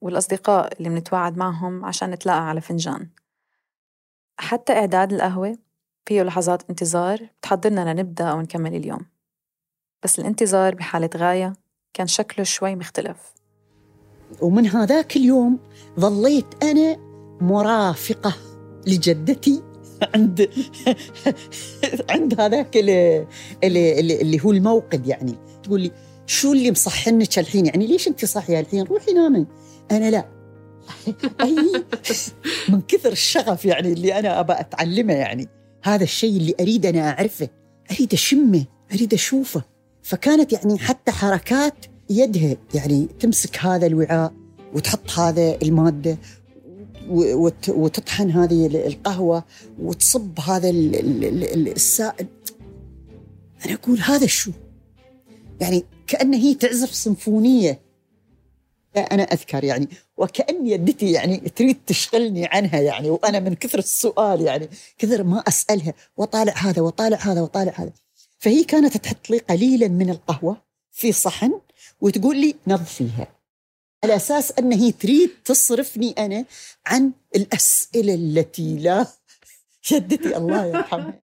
والأصدقاء 0.01 0.79
اللي 0.79 0.89
منتواعد 0.89 1.37
معهم 1.37 1.85
عشان 1.85 2.11
نتلاقى 2.11 2.49
على 2.49 2.61
فنجان. 2.61 3.11
حتى 4.39 4.73
إعداد 4.73 5.13
القهوة 5.13 5.59
فيه 6.07 6.23
لحظات 6.23 6.71
انتظار 6.71 7.29
بتحضرنا 7.41 7.93
لنبدأ 7.93 8.25
أو 8.31 8.41
نكمل 8.41 8.75
اليوم. 8.75 9.07
بس 10.03 10.19
الانتظار 10.19 10.75
بحالة 10.75 11.11
غاية 11.17 11.53
كان 11.95 12.07
شكله 12.07 12.45
شوي 12.45 12.77
مختلف. 12.77 13.36
ومن 14.41 14.67
هذاك 14.67 15.17
اليوم 15.17 15.59
ظليت 16.01 16.47
أنا 16.63 16.97
مرافقة 17.41 18.35
لجدتي 18.87 19.63
عند 20.15 20.51
عند 22.11 22.41
هذاك 22.41 22.77
اللي, 22.77 23.27
اللي, 23.65 24.21
اللي 24.21 24.45
هو 24.45 24.53
الموقد 24.53 25.07
يعني. 25.07 25.35
تقول 25.63 25.81
لي 25.81 25.91
شو 26.27 26.53
اللي 26.53 26.71
مصحنك 26.71 27.39
الحين؟ 27.39 27.67
يعني 27.67 27.87
ليش 27.87 28.09
أنت 28.09 28.25
صاحية 28.25 28.61
الحين؟ 28.61 28.83
روحي 28.85 29.13
نامي. 29.13 29.47
أنا 29.91 30.11
لا. 30.11 30.29
أي. 31.45 31.85
من 32.69 32.81
كثر 32.89 33.13
الشغف 33.13 33.65
يعني 33.65 33.93
اللي 33.93 34.19
أنا 34.19 34.41
أبى 34.41 34.53
أتعلمه 34.53 35.15
يعني. 35.15 35.49
هذا 35.83 36.05
الشيء 36.05 36.37
اللي 36.37 36.55
أريد 36.61 36.87
أنا 36.87 37.11
أعرفه 37.11 37.49
أريد 37.91 38.13
أشمه 38.13 38.65
أريد 38.93 39.15
أشوفه. 39.15 39.63
فكانت 40.03 40.53
يعني 40.53 40.79
حتى 40.79 41.13
حركات 41.13 41.87
يدها 42.11 42.57
يعني 42.75 43.09
تمسك 43.21 43.59
هذا 43.59 43.87
الوعاء 43.87 44.33
وتحط 44.75 45.11
هذا 45.11 45.59
المادة 45.63 46.19
وتطحن 47.69 48.31
هذه 48.31 48.67
القهوة 48.67 49.45
وتصب 49.79 50.41
هذا 50.41 50.71
السائل. 50.71 52.27
أنا 53.67 53.75
أقول 53.75 53.99
هذا 54.01 54.27
شو؟ 54.27 54.51
يعني 55.61 55.85
كأنه 56.07 56.37
هي 56.37 56.55
تعزف 56.55 56.95
سيمفونية. 56.95 57.81
أنا 58.97 59.23
أذكر 59.23 59.65
يعني 59.65 59.89
وكأن 60.17 60.67
يدتي 60.67 61.13
يعني 61.13 61.37
تريد 61.37 61.77
تشغلني 61.87 62.47
عنها 62.47 62.81
يعني 62.81 63.11
وأنا 63.11 63.41
من 63.41 63.55
كثر 63.55 63.79
السؤال 63.79 64.41
يعني 64.41 64.69
كثر 64.99 65.23
ما 65.23 65.39
أسألها 65.39 65.95
وطالع 66.17 66.53
هذا 66.57 66.83
وطالع 66.83 67.17
هذا 67.17 67.41
وطالع 67.41 67.73
هذا. 67.77 67.93
فهي 68.39 68.65
كانت 68.65 68.97
تحط 68.97 69.31
لي 69.31 69.39
قليلا 69.39 69.89
من 69.89 70.11
القهوة 70.11 70.63
في 70.93 71.13
صحن 71.13 71.53
وتقول 72.01 72.37
لي 72.41 72.55
نظفيها 72.67 73.29
على 74.05 74.17
أساس 74.17 74.53
أن 74.59 74.73
هي 74.73 74.93
تريد 74.93 75.31
تصرفني 75.45 76.11
أنا 76.19 76.45
عن 76.87 77.13
الأسئلة 77.37 78.15
التي 78.15 78.77
لا 78.79 79.07
جدتي 79.93 80.37
الله 80.37 80.67
يرحمها. 80.67 81.21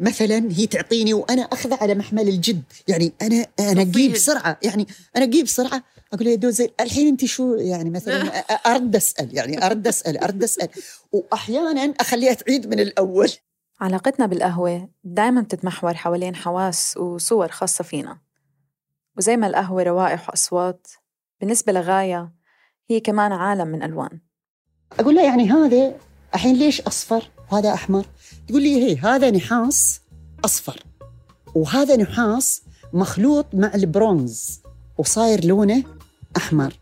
مثلا 0.00 0.48
هي 0.52 0.66
تعطيني 0.66 1.14
وأنا 1.14 1.42
اخذه 1.42 1.74
على 1.80 1.94
محمل 1.94 2.28
الجد. 2.28 2.62
يعني 2.88 3.12
أنا 3.22 3.46
أنا 3.60 3.82
أجيب 3.82 4.12
بسرعة 4.12 4.58
يعني 4.62 4.86
أنا 5.16 5.24
أجيب 5.24 5.44
بسرعة 5.44 5.82
أقول 6.12 6.26
يا 6.26 6.34
دوزي 6.34 6.70
الحين 6.80 7.06
أنت 7.08 7.24
شو؟ 7.24 7.54
يعني 7.54 7.90
مثلا 7.90 8.22
أرد 8.72 8.96
أسأل. 8.96 9.36
يعني 9.36 9.66
أرد 9.66 9.86
أسأل 9.86 10.18
أرد 10.18 10.42
أسأل. 10.42 10.68
واحيانا 11.12 11.94
أخليها 12.00 12.32
تعيد 12.34 12.66
من 12.66 12.80
الأول. 12.80 13.30
علاقتنا 13.80 14.26
بالقهوة 14.26 14.88
دائما 15.04 15.40
بتتمحور 15.40 15.94
حوالين 15.94 16.36
حواس 16.36 16.96
وصور 16.96 17.48
خاصة 17.48 17.84
فينا. 17.84 18.18
وزي 19.18 19.36
ما 19.36 19.46
القهوة 19.46 19.82
روائح 19.82 20.28
وأصوات 20.28 20.86
بالنسبة 21.40 21.72
لغاية 21.72 22.32
هي 22.90 23.00
كمان 23.00 23.32
عالم 23.32 23.68
من 23.68 23.82
ألوان. 23.82 24.20
أقول 25.00 25.14
لها 25.14 25.24
يعني 25.24 25.50
هذا 25.50 25.94
الحين 26.34 26.56
ليش 26.56 26.80
أصفر 26.80 27.30
وهذا 27.52 27.74
أحمر؟ 27.74 28.06
تقول 28.48 28.62
لي 28.62 28.84
هي 28.84 28.96
هذا 28.96 29.30
نحاس 29.30 30.00
أصفر 30.44 30.84
وهذا 31.54 31.96
نحاس 31.96 32.62
مخلوط 32.92 33.46
مع 33.52 33.74
البرونز 33.74 34.60
وصاير 34.98 35.44
لونه 35.44 35.84
أحمر. 36.36 36.74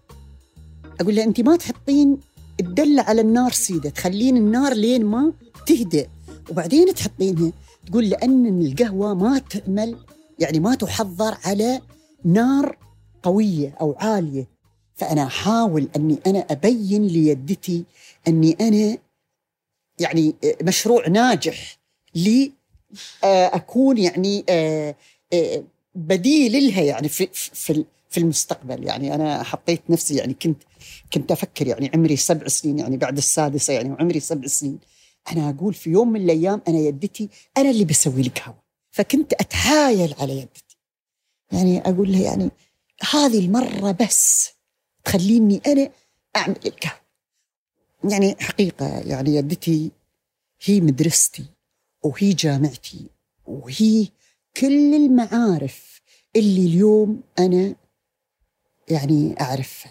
أقول 1.01 1.17
له 1.17 1.25
انت 1.25 1.41
ما 1.41 1.57
تحطين 1.57 2.21
الدلة 2.61 3.03
على 3.03 3.21
النار 3.21 3.53
سيدة 3.53 3.91
تخلين 3.91 4.37
النار 4.37 4.73
لين 4.75 5.05
ما 5.05 5.33
تهدأ 5.67 6.07
وبعدين 6.51 6.95
تحطينها. 6.95 7.53
تقول 7.87 8.09
لأن 8.09 8.67
القهوة 8.67 9.15
ما 9.15 9.39
تعمل 9.39 9.97
يعني 10.39 10.61
ما 10.61 10.75
تحضر 10.75 11.37
على 11.45 11.81
نار 12.27 12.79
قوية 13.23 13.75
أو 13.81 13.97
عالية 13.99 14.47
فأنا 14.95 15.27
أحاول 15.27 15.89
أني 15.97 16.19
أنا 16.27 16.39
أبين 16.39 17.07
ليدتي 17.07 17.85
أني 18.29 18.57
أنا 18.61 18.99
يعني 19.99 20.35
مشروع 20.63 21.09
ناجح 21.09 21.79
لي 22.15 22.53
آه، 23.25 23.47
أكون 23.57 23.99
يعني 23.99 24.45
آه، 24.49 24.95
آه، 25.33 25.65
بديل 25.95 26.67
لها 26.67 26.83
يعني 26.83 27.09
في 27.09 27.29
في 27.33 27.85
في 28.11 28.19
المستقبل. 28.21 28.85
يعني 28.85 29.15
أنا 29.15 29.43
حطيت 29.43 29.91
نفسي 29.91 30.15
يعني 30.17 30.35
كنت 30.35 30.63
كنت 31.13 31.33
أفكر 31.33 31.67
يعني 31.67 31.91
عمري 31.95 32.17
سبع 32.17 32.49
سنين 32.49 32.79
يعني 32.79 32.97
بعد 32.97 33.17
السادسة 33.17 33.73
يعني 33.75 33.91
وعمري 33.91 34.21
سبع 34.21 34.47
سنين. 34.47 34.79
أنا 35.33 35.51
أقول 35.51 35.75
في 35.75 35.91
يوم 35.91 36.13
من 36.13 36.21
الأيام 36.21 36.63
أنا 36.69 36.79
يدتي 36.79 37.29
أنا 37.57 37.71
اللي 37.71 37.85
بسوي 37.85 38.23
لك 38.23 38.43
هوا. 38.43 38.55
فكنت 38.91 39.33
اتحايل 39.33 40.15
على 40.21 40.39
يدتي. 40.39 40.66
يعني 41.53 41.81
أقول 41.81 42.13
لها 42.13 42.23
يعني 42.23 42.51
هذه 43.13 43.39
المرة 43.39 43.91
بس 44.01 44.51
تخليني 45.05 45.61
أنا 45.67 45.91
أعمل 46.37 46.57
القهوه 46.67 47.01
يعني 48.05 48.37
حقيقة 48.41 48.99
يعني 48.99 49.31
يدتي 49.35 49.91
هي 50.65 50.81
مدرستي 50.81 51.45
وهي 52.03 52.33
جامعتي 52.33 53.07
وهي 53.47 54.09
كل 54.57 54.95
المعارف 54.95 56.01
اللي 56.37 56.67
اليوم 56.67 57.21
أنا 57.39 57.75
يعني 58.89 59.41
أعرف 59.41 59.87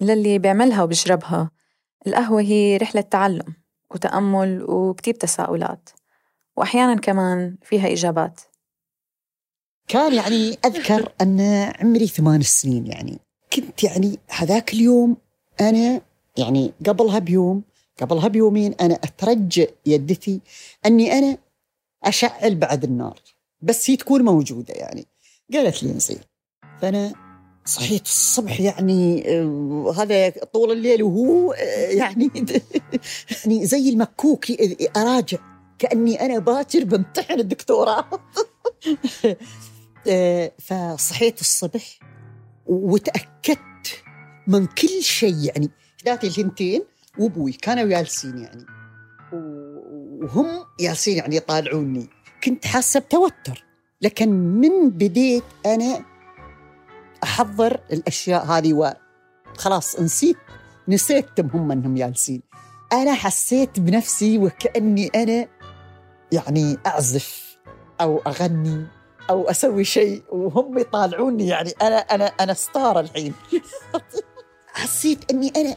للي 0.00 0.38
بيعملها 0.38 0.82
وبيشربها. 0.82 1.50
القهوة 2.06 2.40
هي 2.40 2.76
رحلة 2.76 3.00
تعلم 3.00 3.54
وتأمل 3.90 4.62
وكتير 4.62 5.14
تساؤلات. 5.14 5.90
وأحيانا 6.56 6.94
كمان 7.00 7.56
فيها 7.62 7.92
إجابات. 7.92 8.40
كان 9.88 10.14
يعني 10.14 10.58
أذكر 10.64 11.12
أن 11.20 11.40
عمري 11.80 12.06
ثمان 12.06 12.42
سنين 12.42 12.86
يعني. 12.86 13.18
كنت 13.52 13.84
يعني 13.84 14.18
هذاك 14.28 14.74
اليوم 14.74 15.16
أنا 15.60 16.00
يعني 16.36 16.72
قبلها 16.86 17.18
بيوم 17.18 17.62
قبلها 18.00 18.28
بيومين 18.28 18.74
أنا 18.80 18.94
أترجى 18.94 19.68
يدتي 19.86 20.40
أني 20.86 21.12
أنا 21.12 21.38
أشعل 22.04 22.54
بعد 22.54 22.84
النار 22.84 23.20
بس 23.62 23.90
هي 23.90 23.96
تكون 23.96 24.22
موجودة 24.22 24.74
يعني. 24.74 25.06
قالت 25.52 25.82
لي 25.82 25.92
نصير 25.92 26.26
فأنا 26.80 27.12
صحيت 27.64 28.02
الصبح 28.02 28.60
يعني 28.60 29.24
آه، 29.28 29.94
هذا 29.96 30.30
طول 30.30 30.72
الليل 30.72 31.02
وهو 31.02 31.52
آه، 31.52 31.88
يعني 31.88 32.30
يعني 33.44 33.66
زي 33.66 33.88
المكوك 33.88 34.46
أراجع 34.96 35.38
كأني 35.78 36.20
أنا 36.20 36.38
باكر 36.38 36.84
بمتحن 36.84 37.40
الدكتوراه. 37.40 38.04
فصحيت 40.58 41.40
الصبح 41.40 41.98
وتأكدت 42.66 44.02
من 44.46 44.66
كل 44.66 45.02
شيء 45.02 45.34
يعني 45.34 45.70
ذاتي 46.04 46.26
الهنتين 46.26 46.82
وأبوي 47.18 47.52
كانوا 47.52 47.84
جالسين 47.84 48.38
يعني. 48.38 48.66
وهم 49.32 50.64
جالسين 50.80 51.16
يعني 51.16 51.36
يطالعوني. 51.36 52.08
كنت 52.44 52.66
حاسة 52.66 53.00
بتوتر 53.00 53.64
لكن 54.02 54.28
من 54.28 54.90
بديت 54.90 55.44
أنا 55.66 56.04
أحضر 57.22 57.80
الأشياء 57.92 58.44
هذه 58.44 58.96
وخلاص 59.54 60.00
نسيت 60.00 60.36
نسيتهم 60.88 61.50
هم 61.54 61.72
أنهم 61.72 61.94
جالسين 61.94 62.42
أنا 62.92 63.14
حسيت 63.14 63.80
بنفسي 63.80 64.38
وكأني 64.38 65.06
أنا 65.06 65.48
يعني 66.32 66.76
أعزف 66.86 67.58
أو 68.00 68.18
أغني. 68.18 68.86
أو 69.30 69.50
أسوي 69.50 69.84
شيء 69.84 70.22
وهم 70.28 70.78
يطالعوني 70.78 71.46
يعني. 71.46 71.70
أنا 71.82 71.96
أنا 71.96 72.26
أنا 72.40 72.54
star 72.54 73.00
الحين. 73.00 73.34
حسيت 74.74 75.30
إني 75.30 75.52
أنا 75.56 75.76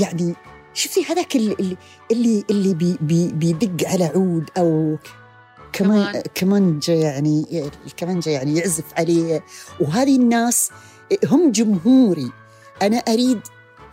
يعني 0.00 0.34
شوفي 0.74 1.04
هذاك 1.04 1.36
اللي 1.36 1.76
اللي 2.10 2.44
اللي 2.50 2.74
بي 2.74 2.98
بي 3.00 3.28
بيدق 3.32 3.88
على 3.88 4.04
عود 4.04 4.50
أو 4.58 4.96
كمان 5.72 6.22
كمانجة 6.34 6.92
يعني 6.92 7.70
الكمانجة 7.86 8.30
يعني 8.30 8.56
يعزف 8.56 8.84
عليه. 8.96 9.44
وهذه 9.80 10.16
الناس 10.16 10.70
هم 11.26 11.52
جمهوري. 11.52 12.32
أنا 12.82 12.96
أريد 12.96 13.40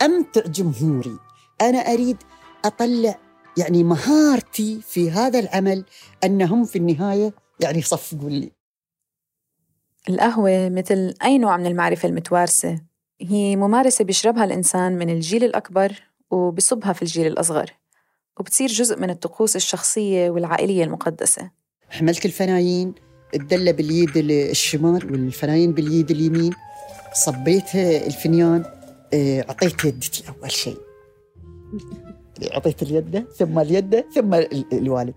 أمتع 0.02 0.40
جمهوري. 0.40 1.16
أنا 1.60 1.78
أريد 1.78 2.16
أطلع 2.64 3.18
يعني 3.56 3.84
مهارتي 3.84 4.80
في 4.88 5.10
هذا 5.10 5.38
العمل. 5.38 5.84
أنهم 6.24 6.64
في 6.64 6.78
النهاية 6.78 7.32
يعني 7.60 7.78
يصفقوا 7.78 8.30
لي. 8.30 8.59
القهوة 10.08 10.68
مثل 10.68 11.14
أي 11.24 11.38
نوع 11.38 11.56
من 11.56 11.66
المعرفة 11.66 12.08
المتوارثة 12.08 12.80
هي 13.20 13.56
ممارسة 13.56 14.04
بيشربها 14.04 14.44
الإنسان 14.44 14.98
من 14.98 15.10
الجيل 15.10 15.44
الأكبر 15.44 15.92
وبصبها 16.30 16.92
في 16.92 17.02
الجيل 17.02 17.26
الأصغر 17.26 17.70
وبتصير 18.40 18.68
جزء 18.68 19.00
من 19.00 19.10
الطقوس 19.10 19.56
الشخصية 19.56 20.30
والعائلية 20.30 20.84
المقدسة. 20.84 21.50
حملت 21.90 22.26
الفنايين 22.26 22.94
الدلة 23.34 23.70
باليد 23.70 24.16
الشمال 24.16 25.12
والفنايين 25.12 25.72
باليد 25.72 26.10
اليمين 26.10 26.52
صبيت 27.12 27.74
الفنيان 27.74 28.64
آه، 29.14 29.40
أعطيت 29.48 29.84
يدتي 29.84 30.24
أول 30.28 30.50
شيء. 30.50 30.76
أعطيت 32.54 32.82
اليد 32.82 33.26
ثم 33.38 33.58
اليد 33.58 34.04
ثم 34.14 34.34
الوالد. 34.72 35.14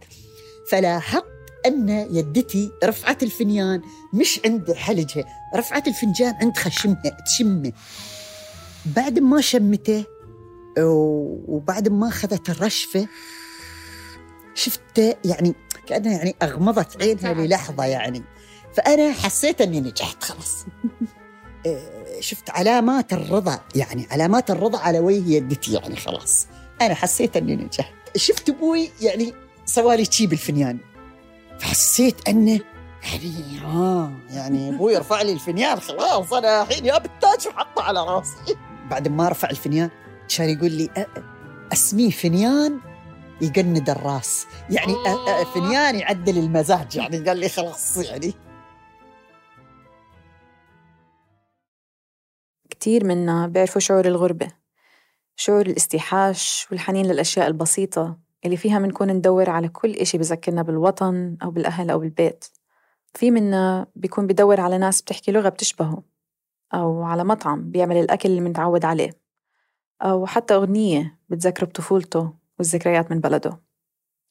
فلاحظت 0.69 1.32
أن 1.65 1.89
يدتي 1.89 2.71
رفعت 2.83 3.23
الفنيان 3.23 3.81
مش 4.13 4.39
عند 4.45 4.71
حلجها 4.71 5.23
رفعت 5.55 5.87
الفنجان 5.87 6.33
عند 6.41 6.57
خشمها 6.57 7.17
تشمه. 7.25 7.71
بعد 8.85 9.19
ما 9.19 9.41
شمته 9.41 10.05
وبعد 11.47 11.89
ما 11.89 12.07
أخذت 12.07 12.49
الرشفة 12.49 13.07
شفته 14.55 15.15
يعني 15.25 15.53
كأنها 15.87 16.17
يعني 16.17 16.35
أغمضت 16.41 17.03
عينها 17.03 17.33
للحظة 17.33 17.85
يعني. 17.85 18.23
فأنا 18.73 19.11
حسيت 19.11 19.61
أني 19.61 19.81
نجحت 19.81 20.23
خلاص. 20.23 20.65
آه، 21.67 22.19
شفت 22.19 22.49
علامات 22.49 23.13
الرضا 23.13 23.59
يعني 23.75 24.07
علامات 24.11 24.51
الرضا 24.51 24.79
على 24.79 24.99
وجه 24.99 25.29
يدتي 25.29 25.73
يعني 25.73 25.95
خلاص. 25.95 26.47
أنا 26.81 26.93
حسيت 26.93 27.37
أني 27.37 27.55
نجحت. 27.55 27.93
شفت 28.15 28.49
أبوي 28.49 28.89
يعني 29.01 29.33
سوالي 29.65 30.05
شي 30.05 30.27
بالفنيان. 30.27 30.77
فحسيت 31.59 32.29
أنه 32.29 32.59
يعني 33.03 33.57
ها 33.59 34.11
يعني 34.29 34.69
أبوي 34.69 34.97
رفع 34.97 35.21
لي 35.21 35.33
الفنيان 35.33 35.79
خلاص 35.79 36.33
أنا 36.33 36.61
الحين 36.61 36.85
يا 36.85 36.97
بالتاج 36.97 37.47
وحطه 37.47 37.83
على 37.83 37.99
راسي. 37.99 38.57
بعد 38.89 39.07
ما 39.07 39.29
رفع 39.29 39.49
الفنيان 39.49 39.89
كان 40.37 40.49
يقول 40.49 40.71
لي 40.71 41.07
أسميه 41.73 42.09
فنيان 42.09 42.79
يقند 43.41 43.89
الراس. 43.89 44.47
يعني 44.69 44.93
فنيان 45.55 45.95
يعدل 45.95 46.37
المزاج. 46.37 46.95
يعني 46.95 47.17
قال 47.17 47.37
لي 47.37 47.49
خلاص 47.49 47.97
يعني. 47.97 48.33
كتير 52.69 53.05
منا 53.05 53.47
بيعرفوا 53.47 53.81
شعور 53.81 54.05
الغربة 54.05 54.47
شعور 55.35 55.65
الاستيحاش 55.65 56.67
والحنين 56.71 57.05
للأشياء 57.05 57.47
البسيطة. 57.47 58.22
اللي 58.45 58.57
فيها 58.57 58.79
منكون 58.79 59.11
ندور 59.11 59.49
على 59.49 59.67
كل 59.67 59.91
إشي 59.91 60.17
بذكرنا 60.17 60.61
بالوطن 60.61 61.37
أو 61.43 61.51
بالأهل 61.51 61.89
أو 61.89 61.99
بالبيت. 61.99 62.45
في 63.13 63.31
منا 63.31 63.87
بيكون 63.95 64.27
بدور 64.27 64.61
على 64.61 64.77
ناس 64.77 65.01
بتحكي 65.01 65.31
لغة 65.31 65.49
بتشبهه 65.49 66.03
أو 66.73 67.03
على 67.03 67.23
مطعم 67.23 67.71
بيعمل 67.71 67.97
الأكل 67.97 68.29
اللي 68.29 68.41
متعود 68.41 68.85
عليه 68.85 69.09
أو 70.01 70.25
حتى 70.25 70.55
أغنية 70.55 71.19
بتذكره 71.29 71.65
بطفولته 71.65 72.33
والذكريات 72.59 73.11
من 73.11 73.19
بلده. 73.19 73.59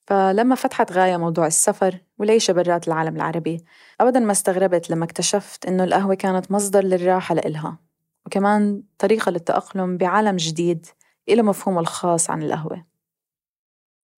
فلما 0.06 0.54
فتحت 0.54 0.92
غاية 0.92 1.16
موضوع 1.16 1.46
السفر 1.46 1.98
والعيشة 2.18 2.52
برات 2.52 2.88
العالم 2.88 3.16
العربي 3.16 3.64
أبدا 4.00 4.20
ما 4.20 4.32
استغربت 4.32 4.90
لما 4.90 5.04
اكتشفت 5.04 5.66
إنه 5.66 5.84
القهوة 5.84 6.14
كانت 6.14 6.52
مصدر 6.52 6.84
للراحة 6.84 7.34
لإلها 7.34 7.78
وكمان 8.26 8.82
طريقة 8.98 9.30
للتأقلم 9.30 9.96
بعالم 9.96 10.36
جديد 10.36 10.86
إلى 11.28 11.42
مفهومه 11.42 11.80
الخاص 11.80 12.30
عن 12.30 12.42
القهوة. 12.42 12.91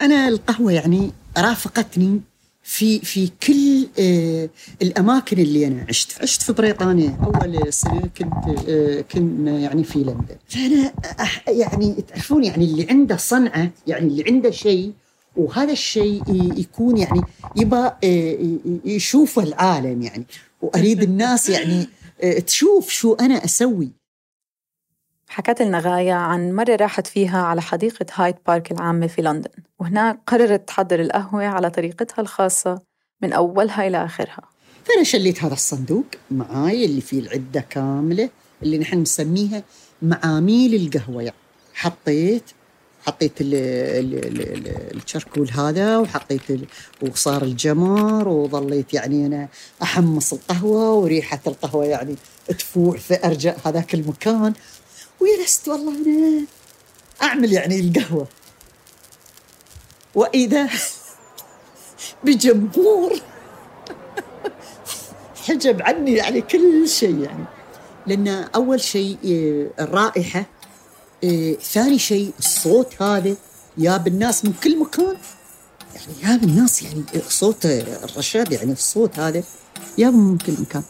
أنا 0.02 0.28
القهوة 0.28 0.72
يعني 0.72 1.10
رافقتني 1.38 2.20
في 2.62 2.98
في 2.98 3.30
كل 3.46 3.88
آه 3.98 4.48
الأماكن 4.82 5.38
اللي 5.38 5.66
أنا 5.66 5.86
عشت 5.88 6.22
عشت 6.22 6.42
في 6.42 6.52
بريطانيا. 6.52 7.18
أول 7.24 7.72
سنة 7.72 8.10
كنت 8.18 8.68
آه 8.68 9.00
كنا 9.00 9.58
يعني 9.58 9.84
في 9.84 9.98
لندن. 9.98 10.36
فأنا 10.48 10.92
يعني 11.48 11.94
تعرفون 12.08 12.44
يعني 12.44 12.64
اللي 12.64 12.86
عنده 12.90 13.16
صنعة 13.16 13.70
يعني 13.86 14.06
اللي 14.06 14.24
عنده 14.28 14.50
شيء 14.50 14.92
وهذا 15.36 15.72
الشيء 15.72 16.22
يكون 16.58 16.96
يعني 16.96 17.20
يبغى 17.56 17.92
آه 18.04 18.38
يشوفه 18.84 19.42
العالم 19.42 20.02
يعني. 20.02 20.24
وأريد 20.62 21.02
الناس 21.02 21.48
يعني 21.48 21.86
تشوف 22.46 22.90
شو 22.90 23.14
أنا 23.14 23.44
أسوي. 23.44 23.88
حكت 25.34 25.62
لنا 25.62 25.78
غاية 25.78 26.12
عن 26.12 26.52
مرة 26.52 26.76
راحت 26.76 27.06
فيها 27.06 27.42
على 27.42 27.62
حديقة 27.62 28.06
هايد 28.14 28.34
بارك 28.46 28.72
العامة 28.72 29.06
في 29.06 29.22
لندن 29.22 29.50
وهناك 29.78 30.18
قررت 30.26 30.68
تحضر 30.68 31.00
القهوة 31.00 31.46
على 31.46 31.70
طريقتها 31.70 32.22
الخاصة 32.22 32.80
من 33.22 33.32
أولها 33.32 33.86
إلى 33.86 34.04
آخرها. 34.04 34.42
فأنا 34.84 35.02
شليت 35.02 35.44
هذا 35.44 35.52
الصندوق 35.52 36.04
معاي 36.30 36.84
اللي 36.84 37.00
فيه 37.00 37.20
العدة 37.20 37.64
كاملة 37.70 38.30
اللي 38.62 38.78
نحن 38.78 38.98
نسميها 38.98 39.62
معاميل 40.02 40.74
القهوة. 40.74 41.22
يعني 41.22 41.36
حطيت 41.74 42.44
حطيت 43.06 43.32
الشركول 44.94 45.50
هذا 45.50 45.98
وحطيت 45.98 46.42
وصار 47.02 47.42
الجمر 47.42 48.28
وظليت 48.28 48.94
يعني 48.94 49.26
أنا 49.26 49.48
أحمص 49.82 50.32
القهوة 50.32 50.94
وريحة 50.94 51.40
القهوة 51.46 51.84
يعني 51.84 52.16
تفوح 52.48 52.98
في 52.98 53.26
ارجاء 53.26 53.58
هذاك 53.64 53.94
المكان. 53.94 54.52
وجلست 55.24 55.68
والله. 55.68 55.92
أنا 55.92 56.44
أعمل 57.22 57.52
يعني 57.52 57.80
القهوة. 57.80 58.26
وإذا 60.14 60.70
بجمهور 62.24 63.12
حجب 65.46 65.82
عني 65.82 66.12
يعني 66.12 66.40
كل 66.40 66.88
شيء 66.88 67.20
يعني. 67.20 67.44
لأن 68.06 68.28
أول 68.28 68.80
شيء 68.80 69.18
آه، 69.24 69.82
الرائحة 69.82 70.46
آه، 71.24 71.52
ثاني 71.52 71.98
شيء 71.98 72.32
الصوت 72.38 73.02
هذا. 73.02 73.36
ياب 73.78 74.06
الناس 74.06 74.44
من 74.44 74.52
كل 74.52 74.78
مكان. 74.78 75.16
يعني 75.94 76.14
ياب 76.22 76.44
الناس 76.44 76.82
يعني 76.82 77.04
صوت 77.28 77.66
الرشاد 77.66 78.52
يعني 78.52 78.72
الصوت 78.72 79.18
هذا 79.18 79.42
ياب 79.98 80.14
من 80.14 80.38
كل 80.38 80.52
مكان. 80.52 80.82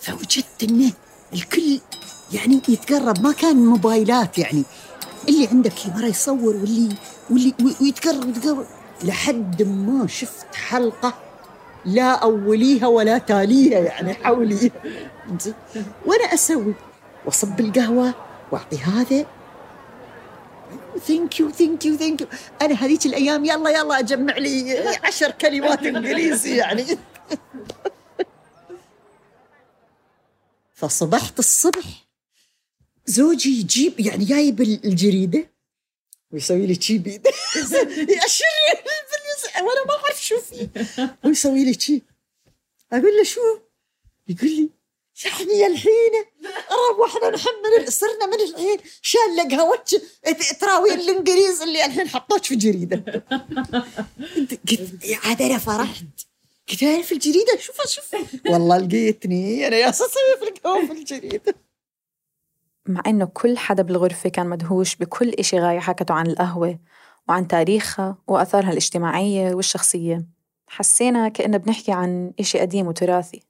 فوجدت 0.00 0.62
إنه 0.62 0.92
الكل 1.32 1.80
يعني 2.32 2.60
يتقرب. 2.68 3.22
ما 3.22 3.32
كان 3.32 3.56
موبايلات 3.56 4.38
يعني. 4.38 4.64
اللي 5.28 5.46
عندك 5.46 5.72
مرة 5.96 6.06
يصور 6.06 6.56
واللي 6.56 6.96
واللي 7.30 7.54
ويتقرب 7.80 8.28
يتقرب. 8.36 8.66
لحد 9.04 9.62
ما 9.62 10.06
شفت 10.06 10.54
حلقة 10.54 11.14
لا 11.84 12.12
أوليها 12.12 12.86
ولا 12.86 13.18
تاليها 13.18 13.78
يعني 13.78 14.14
حولي. 14.14 14.70
وأنا 16.06 16.24
أسوي. 16.34 16.74
وأصب 17.26 17.60
القهوة 17.60 18.14
وأعطي 18.52 18.76
هذا. 18.76 19.26
thank 21.06 21.40
you 21.40 21.50
thank 21.50 21.86
you 21.86 21.96
thank 21.96 22.20
you 22.20 22.26
أنا 22.62 22.74
هذيك 22.74 23.06
الأيام 23.06 23.44
يلا 23.44 23.70
يلا 23.70 23.98
أجمع 23.98 24.38
لي 24.38 24.78
عشر 25.04 25.30
كلمات 25.30 25.82
إنجليزي 25.82 26.56
يعني. 26.56 26.84
فصبحت 30.74 31.38
الصبح 31.38 32.03
زوجي 33.06 33.60
يجيب 33.60 34.00
يعني 34.00 34.24
جايب 34.24 34.60
الجريدة. 34.60 35.54
ويسوي 36.32 36.66
لي 36.66 36.74
شي 36.80 36.98
بيده 36.98 37.30
يأشر 38.16 38.44
وأنا 39.56 39.84
ما 39.88 39.94
اعرف 40.04 40.24
شو 40.24 40.40
فيه 40.40 40.68
ويسوي 41.24 41.64
لي 41.64 41.74
شي. 41.74 42.02
أقول 42.92 43.16
له 43.16 43.22
شو؟ 43.24 43.40
يقول 44.28 44.50
لي 44.50 44.68
يعني 45.24 45.66
الحين. 45.66 46.12
روحنا 46.98 47.30
نحن 47.30 47.48
من 47.48 47.90
صرنا 47.90 48.26
من 48.26 48.40
الحين 48.40 48.78
شال 49.02 49.36
لك 49.36 49.54
قهوتش 49.54 49.96
تراويل 50.60 51.00
الإنجليز 51.00 51.62
اللي 51.62 51.84
الحين 51.84 52.08
حطوك 52.08 52.44
في 52.44 52.54
الجريده 52.54 53.24
قلت 54.70 55.04
عاد 55.24 55.42
أنا 55.42 55.58
فرحت. 55.58 56.04
قلت 56.70 56.82
أنا 56.82 57.02
في 57.02 57.12
الجريدة. 57.12 57.58
شوف 57.58 57.86
شوف. 57.86 58.16
والله 58.46 58.78
لقيتني 58.78 59.66
أنا 59.66 59.76
يا 59.76 59.90
في 59.90 60.48
القهوة 60.48 60.86
في 60.86 60.92
الجريدة. 60.92 61.54
مع 62.88 63.02
إنه 63.06 63.24
كل 63.24 63.58
حدا 63.58 63.82
بالغرفة 63.82 64.28
كان 64.28 64.46
مدهوش 64.46 64.96
بكل 64.96 65.28
إشي 65.28 65.60
غاية 65.60 65.78
حكته 65.78 66.14
عن 66.14 66.26
القهوة 66.26 66.78
وعن 67.28 67.48
تاريخها 67.48 68.18
وأثارها 68.26 68.70
الاجتماعية 68.70 69.54
والشخصية. 69.54 70.26
حسينا 70.66 71.28
كأنه 71.28 71.56
بنحكي 71.56 71.92
عن 71.92 72.32
إشي 72.40 72.58
قديم 72.58 72.86
وتراثي 72.86 73.42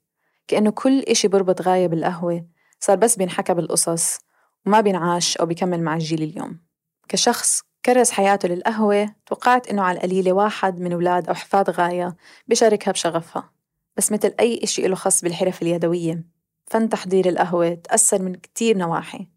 كأنه 0.47 0.69
كل 0.71 0.99
إشي 0.99 1.27
بربط 1.27 1.61
غاية 1.61 1.87
بالقهوة 1.87 2.45
صار 2.79 2.95
بس 2.97 3.15
بينحكى 3.15 3.53
بالقصص 3.53 4.17
وما 4.65 4.81
بينعاش 4.81 5.37
أو 5.37 5.45
بيكمل 5.45 5.81
مع 5.81 5.93
الجيل 5.93 6.23
اليوم. 6.23 6.59
كشخص 7.07 7.61
كرس 7.85 8.11
حياته 8.11 8.49
للقهوة 8.49 9.15
توقعت 9.25 9.67
إنه 9.67 9.81
على 9.81 9.97
القليلة 9.97 10.31
واحد 10.31 10.79
من 10.79 10.93
أولاد 10.93 11.27
أو 11.27 11.33
حفاد 11.33 11.69
غاية 11.69 12.15
بيشاركها 12.47 12.91
بشغفها 12.91 13.51
بس 13.97 14.11
مثل 14.11 14.33
أي 14.39 14.59
إشي 14.63 14.87
له 14.87 14.95
خص 14.95 15.21
بالحرف 15.21 15.61
اليدوية. 15.61 16.34
فن 16.67 16.89
تحضير 16.89 17.29
القهوة 17.29 17.73
تأثر 17.73 18.21
من 18.21 18.35
كتير 18.35 18.77
نواحي 18.77 19.27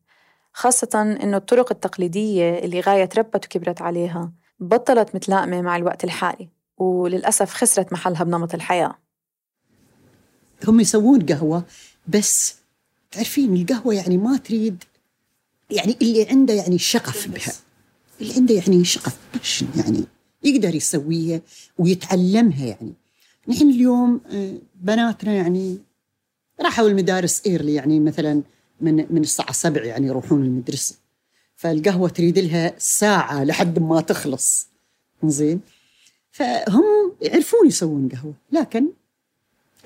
خاصة 0.53 1.17
إنه 1.23 1.37
الطرق 1.37 1.73
التقليدية 1.73 2.59
اللي 2.59 2.81
غاية 2.81 3.05
تربت 3.05 3.45
وكبرت 3.45 3.83
عليها 3.83 4.33
بطلت 4.61 5.15
متلائمة 5.15 5.63
مع 5.63 5.77
الوقت 5.77 6.05
الحالي 6.05 6.49
وللأسف 6.79 7.55
خسرت 7.55 7.93
محلها 7.93 8.25
بنمط 8.25 8.55
الحياة. 8.55 8.99
هم 10.69 10.81
يسوون 10.81 11.27
قهوة 11.27 11.65
بس 12.09 12.57
تعرفين 13.11 13.57
القهوة 13.57 13.95
يعني 13.95 14.17
ما 14.17 14.37
تريد 14.37 14.85
يعني 15.71 15.97
اللي 16.03 16.27
عنده 16.31 16.55
يعني 16.55 16.79
شغف 16.79 17.29
بها. 17.29 17.53
اللي 18.21 18.35
عنده 18.35 18.55
يعني 18.55 18.85
شغف 18.85 19.17
يعني 19.77 20.05
يقدر 20.45 20.75
يسويها 20.75 21.41
ويتعلمها 21.79 22.67
يعني. 22.67 22.93
نحن 23.49 23.71
اليوم 23.71 24.21
آه، 24.33 24.55
بناتنا 24.75 25.33
يعني 25.33 25.79
راحوا 26.61 26.89
المدارس 26.89 27.43
إيرلي 27.47 27.75
يعني 27.75 28.01
مثلا 28.01 28.43
من 28.81 29.07
من 29.11 29.21
الساعة 29.21 29.53
7 29.53 29.83
يعني 29.83 30.07
يروحون 30.07 30.43
المدرسة. 30.43 30.95
فالقهوة 31.57 32.09
تريد 32.09 32.39
لها 32.39 32.75
ساعة 32.79 33.45
لحد 33.45 33.79
ما 33.79 34.01
تخلص. 34.01 34.69
زين 35.25 35.61
فهم 36.31 37.13
يعرفون 37.23 37.67
يسوون 37.67 38.09
قهوة. 38.09 38.35
لكن 38.53 38.89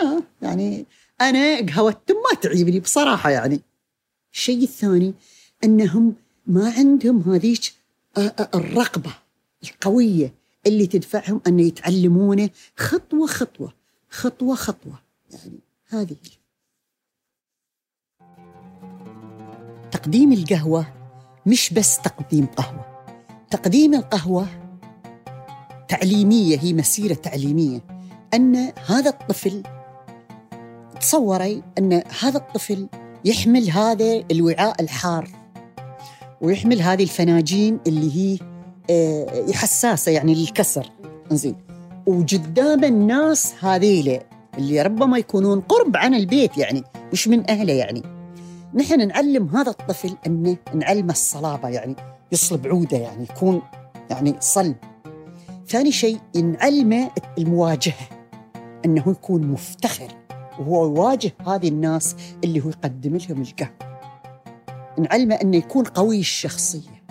آه 0.01 0.23
يعني 0.43 0.87
أنا 1.21 1.57
قهوتهم 1.57 2.17
ما 2.17 2.41
تعجبني 2.41 2.81
بصراحة 2.81 3.31
يعني. 3.31 3.61
الشيء 4.33 4.63
الثاني 4.63 5.15
إنهم 5.65 6.15
ما 6.47 6.71
عندهم 6.71 7.21
هذيك 7.21 7.73
آه، 8.17 8.21
آه، 8.21 8.51
الرغبة 8.55 9.15
القوية 9.65 10.35
اللي 10.67 10.87
تدفعهم 10.87 11.41
أن 11.47 11.61
يتعلمونه 11.61 12.51
خطوة 12.77 13.27
خطوة 13.27 13.73
خطوة 14.11 14.55
خطوة. 14.55 15.03
يعني 15.31 15.59
هذه. 15.89 16.17
تقديم 19.93 20.33
القهوة 20.33 20.87
مش 21.47 21.73
بس 21.73 21.99
تقديم 21.99 22.47
قهوة. 22.47 22.85
تقديم 23.51 23.95
القهوة 23.95 24.47
تعليمية 25.89 26.59
هي 26.61 26.73
مسيرة 26.73 27.15
تعليمية. 27.15 27.81
أن 28.35 28.73
هذا 28.87 29.11
الطفل 29.11 29.63
تصوري 31.01 31.63
أن 31.79 32.03
هذا 32.21 32.37
الطفل 32.37 32.89
يحمل 33.25 33.71
هذا 33.71 34.25
الوعاء 34.31 34.83
الحار 34.83 35.29
ويحمل 36.41 36.83
هذه 36.83 37.03
الفناجين 37.03 37.79
اللي 37.87 38.17
هي 38.17 38.39
آه، 38.91 39.53
حساسة 39.53 40.13
يعني 40.13 40.35
للكسر. 40.35 40.91
زين 41.31 41.57
وقدام 42.07 42.85
الناس 42.85 43.55
هذيلة 43.61 44.21
اللي 44.59 44.83
ربما 44.83 45.19
يكونون 45.19 45.61
قرب 45.61 45.97
عن 45.97 46.15
البيت 46.15 46.59
يعني 46.59 46.83
مش 47.13 47.29
من 47.29 47.51
أهله 47.51 47.73
يعني. 47.73 48.22
نحن 48.75 49.09
نعلم 49.09 49.49
هذا 49.49 49.71
الطفل 49.71 50.17
أنه 50.27 50.57
نعلمه 50.75 51.13
الصلابة 51.13 51.69
يعني 51.69 51.97
يصلب 52.33 52.67
عودة 52.67 52.97
يعني 52.97 53.23
يكون 53.23 53.63
يعني 54.11 54.35
صلب. 54.41 54.77
ثاني 55.69 55.93
شيء 55.93 56.19
نعلمه 56.37 57.11
المواجهة 57.39 58.09
أنه 58.85 59.05
يكون 59.09 59.47
مفتخر 59.47 60.09
وهو 60.59 60.85
يواجه 60.85 61.33
هذه 61.47 61.69
الناس 61.69 62.17
اللي 62.45 62.61
هو 62.61 62.69
يقدم 62.69 63.17
لهم 63.17 63.43
القهوة. 63.43 63.93
نعلمه 64.99 65.35
أنه 65.35 65.57
يكون 65.57 65.85
قوي 65.85 66.21
الشخصية. 66.21 67.03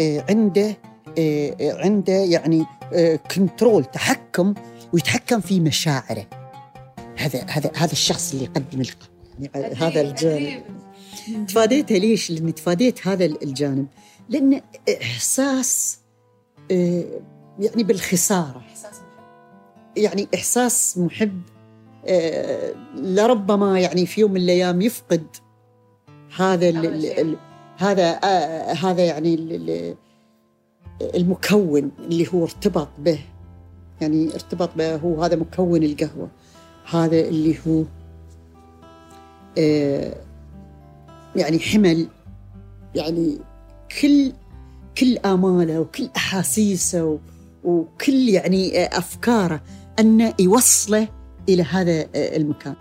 آه 0.00 0.24
عنده 0.28 0.76
آه 1.18 1.54
عنده 1.60 2.12
يعني 2.12 2.66
آه 2.92 3.16
كنترول 3.16 3.84
تحكم 3.84 4.54
ويتحكم 4.92 5.40
في 5.40 5.60
مشاعره. 5.60 6.26
هذا 7.16 7.46
هذا 7.48 7.70
هذا 7.76 7.92
الشخص 7.92 8.32
اللي 8.32 8.44
يقدم 8.44 8.80
القهوة. 8.80 9.11
يعني 9.40 9.74
هذا 9.74 10.00
الجانب. 10.00 10.62
تفاديته 11.48 11.94
ليش؟ 11.94 12.30
لأني 12.30 12.52
تفاديت 12.52 13.06
هذا 13.06 13.24
الجانب. 13.24 13.86
لأن 14.28 14.60
إحساس 15.02 15.98
آه، 16.70 17.04
يعني 17.58 17.82
بالخسارة. 17.82 18.62
يعني 19.96 20.28
إحساس 20.34 20.98
محب 20.98 21.42
آه، 22.06 22.74
لربما 22.94 23.80
يعني 23.80 24.06
في 24.06 24.20
يوم 24.20 24.30
من 24.30 24.40
الأيام 24.40 24.82
يفقد 24.82 25.26
هذا 26.36 26.68
ال 26.68 27.06
ال 27.20 27.36
هذا 27.76 28.20
آه، 28.24 28.72
هذا 28.72 29.04
يعني 29.04 29.34
المكون 31.14 31.90
اللي 31.98 32.28
هو 32.34 32.44
ارتبط 32.44 32.88
به. 32.98 33.18
يعني 34.00 34.34
ارتبط 34.34 34.70
به 34.76 34.96
هو 34.96 35.22
هذا 35.22 35.36
مكون 35.36 35.82
القهوة. 35.82 36.28
هذا 36.90 37.20
اللي 37.20 37.58
هو 37.66 37.84
يعني 41.36 41.60
حمل 41.60 42.08
يعني 42.94 43.38
كل 44.02 44.32
كل 44.98 45.18
آماله 45.18 45.80
وكل 45.80 46.10
أحاسيسه 46.16 47.18
وكل 47.64 48.28
يعني 48.28 48.86
أفكاره 48.86 49.60
أنه 49.98 50.34
يوصله 50.38 51.08
إلى 51.48 51.62
هذا 51.62 52.00
آه، 52.00 52.36
المكان. 52.36 52.74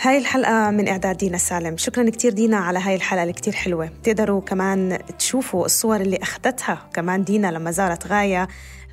هاي 0.00 0.18
الحلقة 0.18 0.70
من 0.70 0.88
إعداد 0.88 1.16
دينا 1.16 1.38
سالم. 1.38 1.76
شكرا 1.76 2.10
كتير 2.10 2.32
دينا 2.32 2.56
على 2.56 2.78
هاي 2.78 2.94
الحلقة 2.94 3.22
اللي 3.22 3.32
كتير 3.32 3.52
حلوة. 3.52 3.90
تقدروا 4.02 4.40
كمان 4.40 4.98
تشوفوا 5.18 5.66
الصور 5.66 6.00
اللي 6.00 6.16
أخذتها. 6.22 6.88
كمان 6.94 7.24
دينا 7.24 7.52
لما 7.52 7.70
زارت 7.70 8.06
غاية 8.06 8.48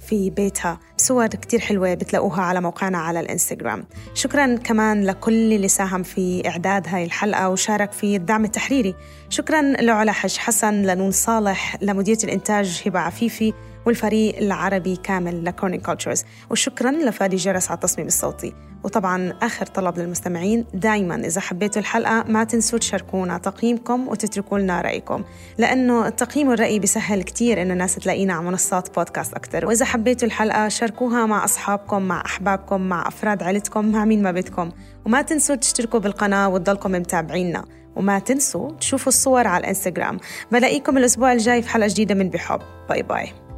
في 0.09 0.29
بيتها. 0.29 0.79
صور 0.97 1.27
كتير 1.27 1.59
حلوة 1.59 1.93
بتلاقوها 1.93 2.41
على 2.41 2.61
موقعنا 2.61 2.97
على 2.97 3.19
الإنستغرام. 3.19 3.85
شكرا 4.13 4.55
كمان 4.55 5.05
لكل 5.05 5.53
اللي 5.53 5.67
ساهم 5.67 6.03
في 6.03 6.47
إعداد 6.47 6.87
هاي 6.87 7.03
الحلقة 7.03 7.49
وشارك 7.49 7.91
في 7.91 8.15
الدعم 8.15 8.45
التحريري. 8.45 8.95
شكرا 9.29 9.61
لعلا 9.61 10.11
حج 10.11 10.37
حسن 10.37 10.81
لنون 10.81 11.11
صالح 11.11 11.77
لمديرة 11.81 12.19
الإنتاج 12.23 12.83
هبة 12.85 12.99
عفيفي. 12.99 13.53
والفريق 13.85 14.37
العربي 14.37 14.95
كامل 14.95 15.45
لكورني 15.45 15.77
كولتشرز 15.77 16.23
وشكرا 16.49 16.91
لفادي 16.91 17.35
جرس 17.35 17.67
على 17.67 17.75
التصميم 17.75 18.07
الصوتي. 18.07 18.53
وطبعا 18.83 19.33
آخر 19.41 19.65
طلب 19.65 19.99
للمستمعين 19.99 20.65
دايما 20.73 21.15
إذا 21.15 21.41
حبيتوا 21.41 21.81
الحلقة 21.81 22.23
ما 22.27 22.43
تنسوا 22.43 22.79
تشاركونا 22.79 23.37
تقييمكم 23.37 24.07
وتتركوا 24.07 24.59
لنا 24.59 24.81
رأيكم. 24.81 25.23
لأنه 25.57 26.07
التقييم 26.07 26.47
والرأي 26.47 26.79
بيسهل 26.79 27.23
كتير 27.23 27.61
إنه 27.61 27.73
الناس 27.73 27.95
تلاقينا 27.95 28.33
على 28.33 28.45
منصات 28.45 28.95
بودكاست 28.95 29.33
أكتر. 29.33 29.65
وإذا 29.65 29.85
حبيتوا 29.85 30.27
الحلقة 30.27 30.67
شاركوها 30.67 31.25
مع 31.25 31.43
أصحابكم 31.43 32.01
مع 32.01 32.25
أحبابكم 32.25 32.81
مع 32.81 33.07
أفراد 33.07 33.43
عائلتكم 33.43 33.91
مع 33.91 34.05
مين 34.05 34.23
ما 34.23 34.31
بدكم. 34.31 34.71
وما 35.05 35.21
تنسوا 35.21 35.55
تشتركوا 35.55 35.99
بالقناة 35.99 36.49
وتضلكم 36.49 36.91
متابعينا. 36.91 37.65
وما 37.95 38.19
تنسوا 38.19 38.71
تشوفوا 38.71 39.07
الصور 39.07 39.47
على 39.47 39.61
الإنستغرام. 39.61 40.19
بلاقيكم 40.51 40.97
الأسبوع 40.97 41.33
الجاي 41.33 41.61
في 41.61 41.69
حلقة 41.69 41.87
جديدة 41.87 42.15
من 42.15 42.29
بحب. 42.29 42.59
باي 42.89 43.03
باي. 43.03 43.48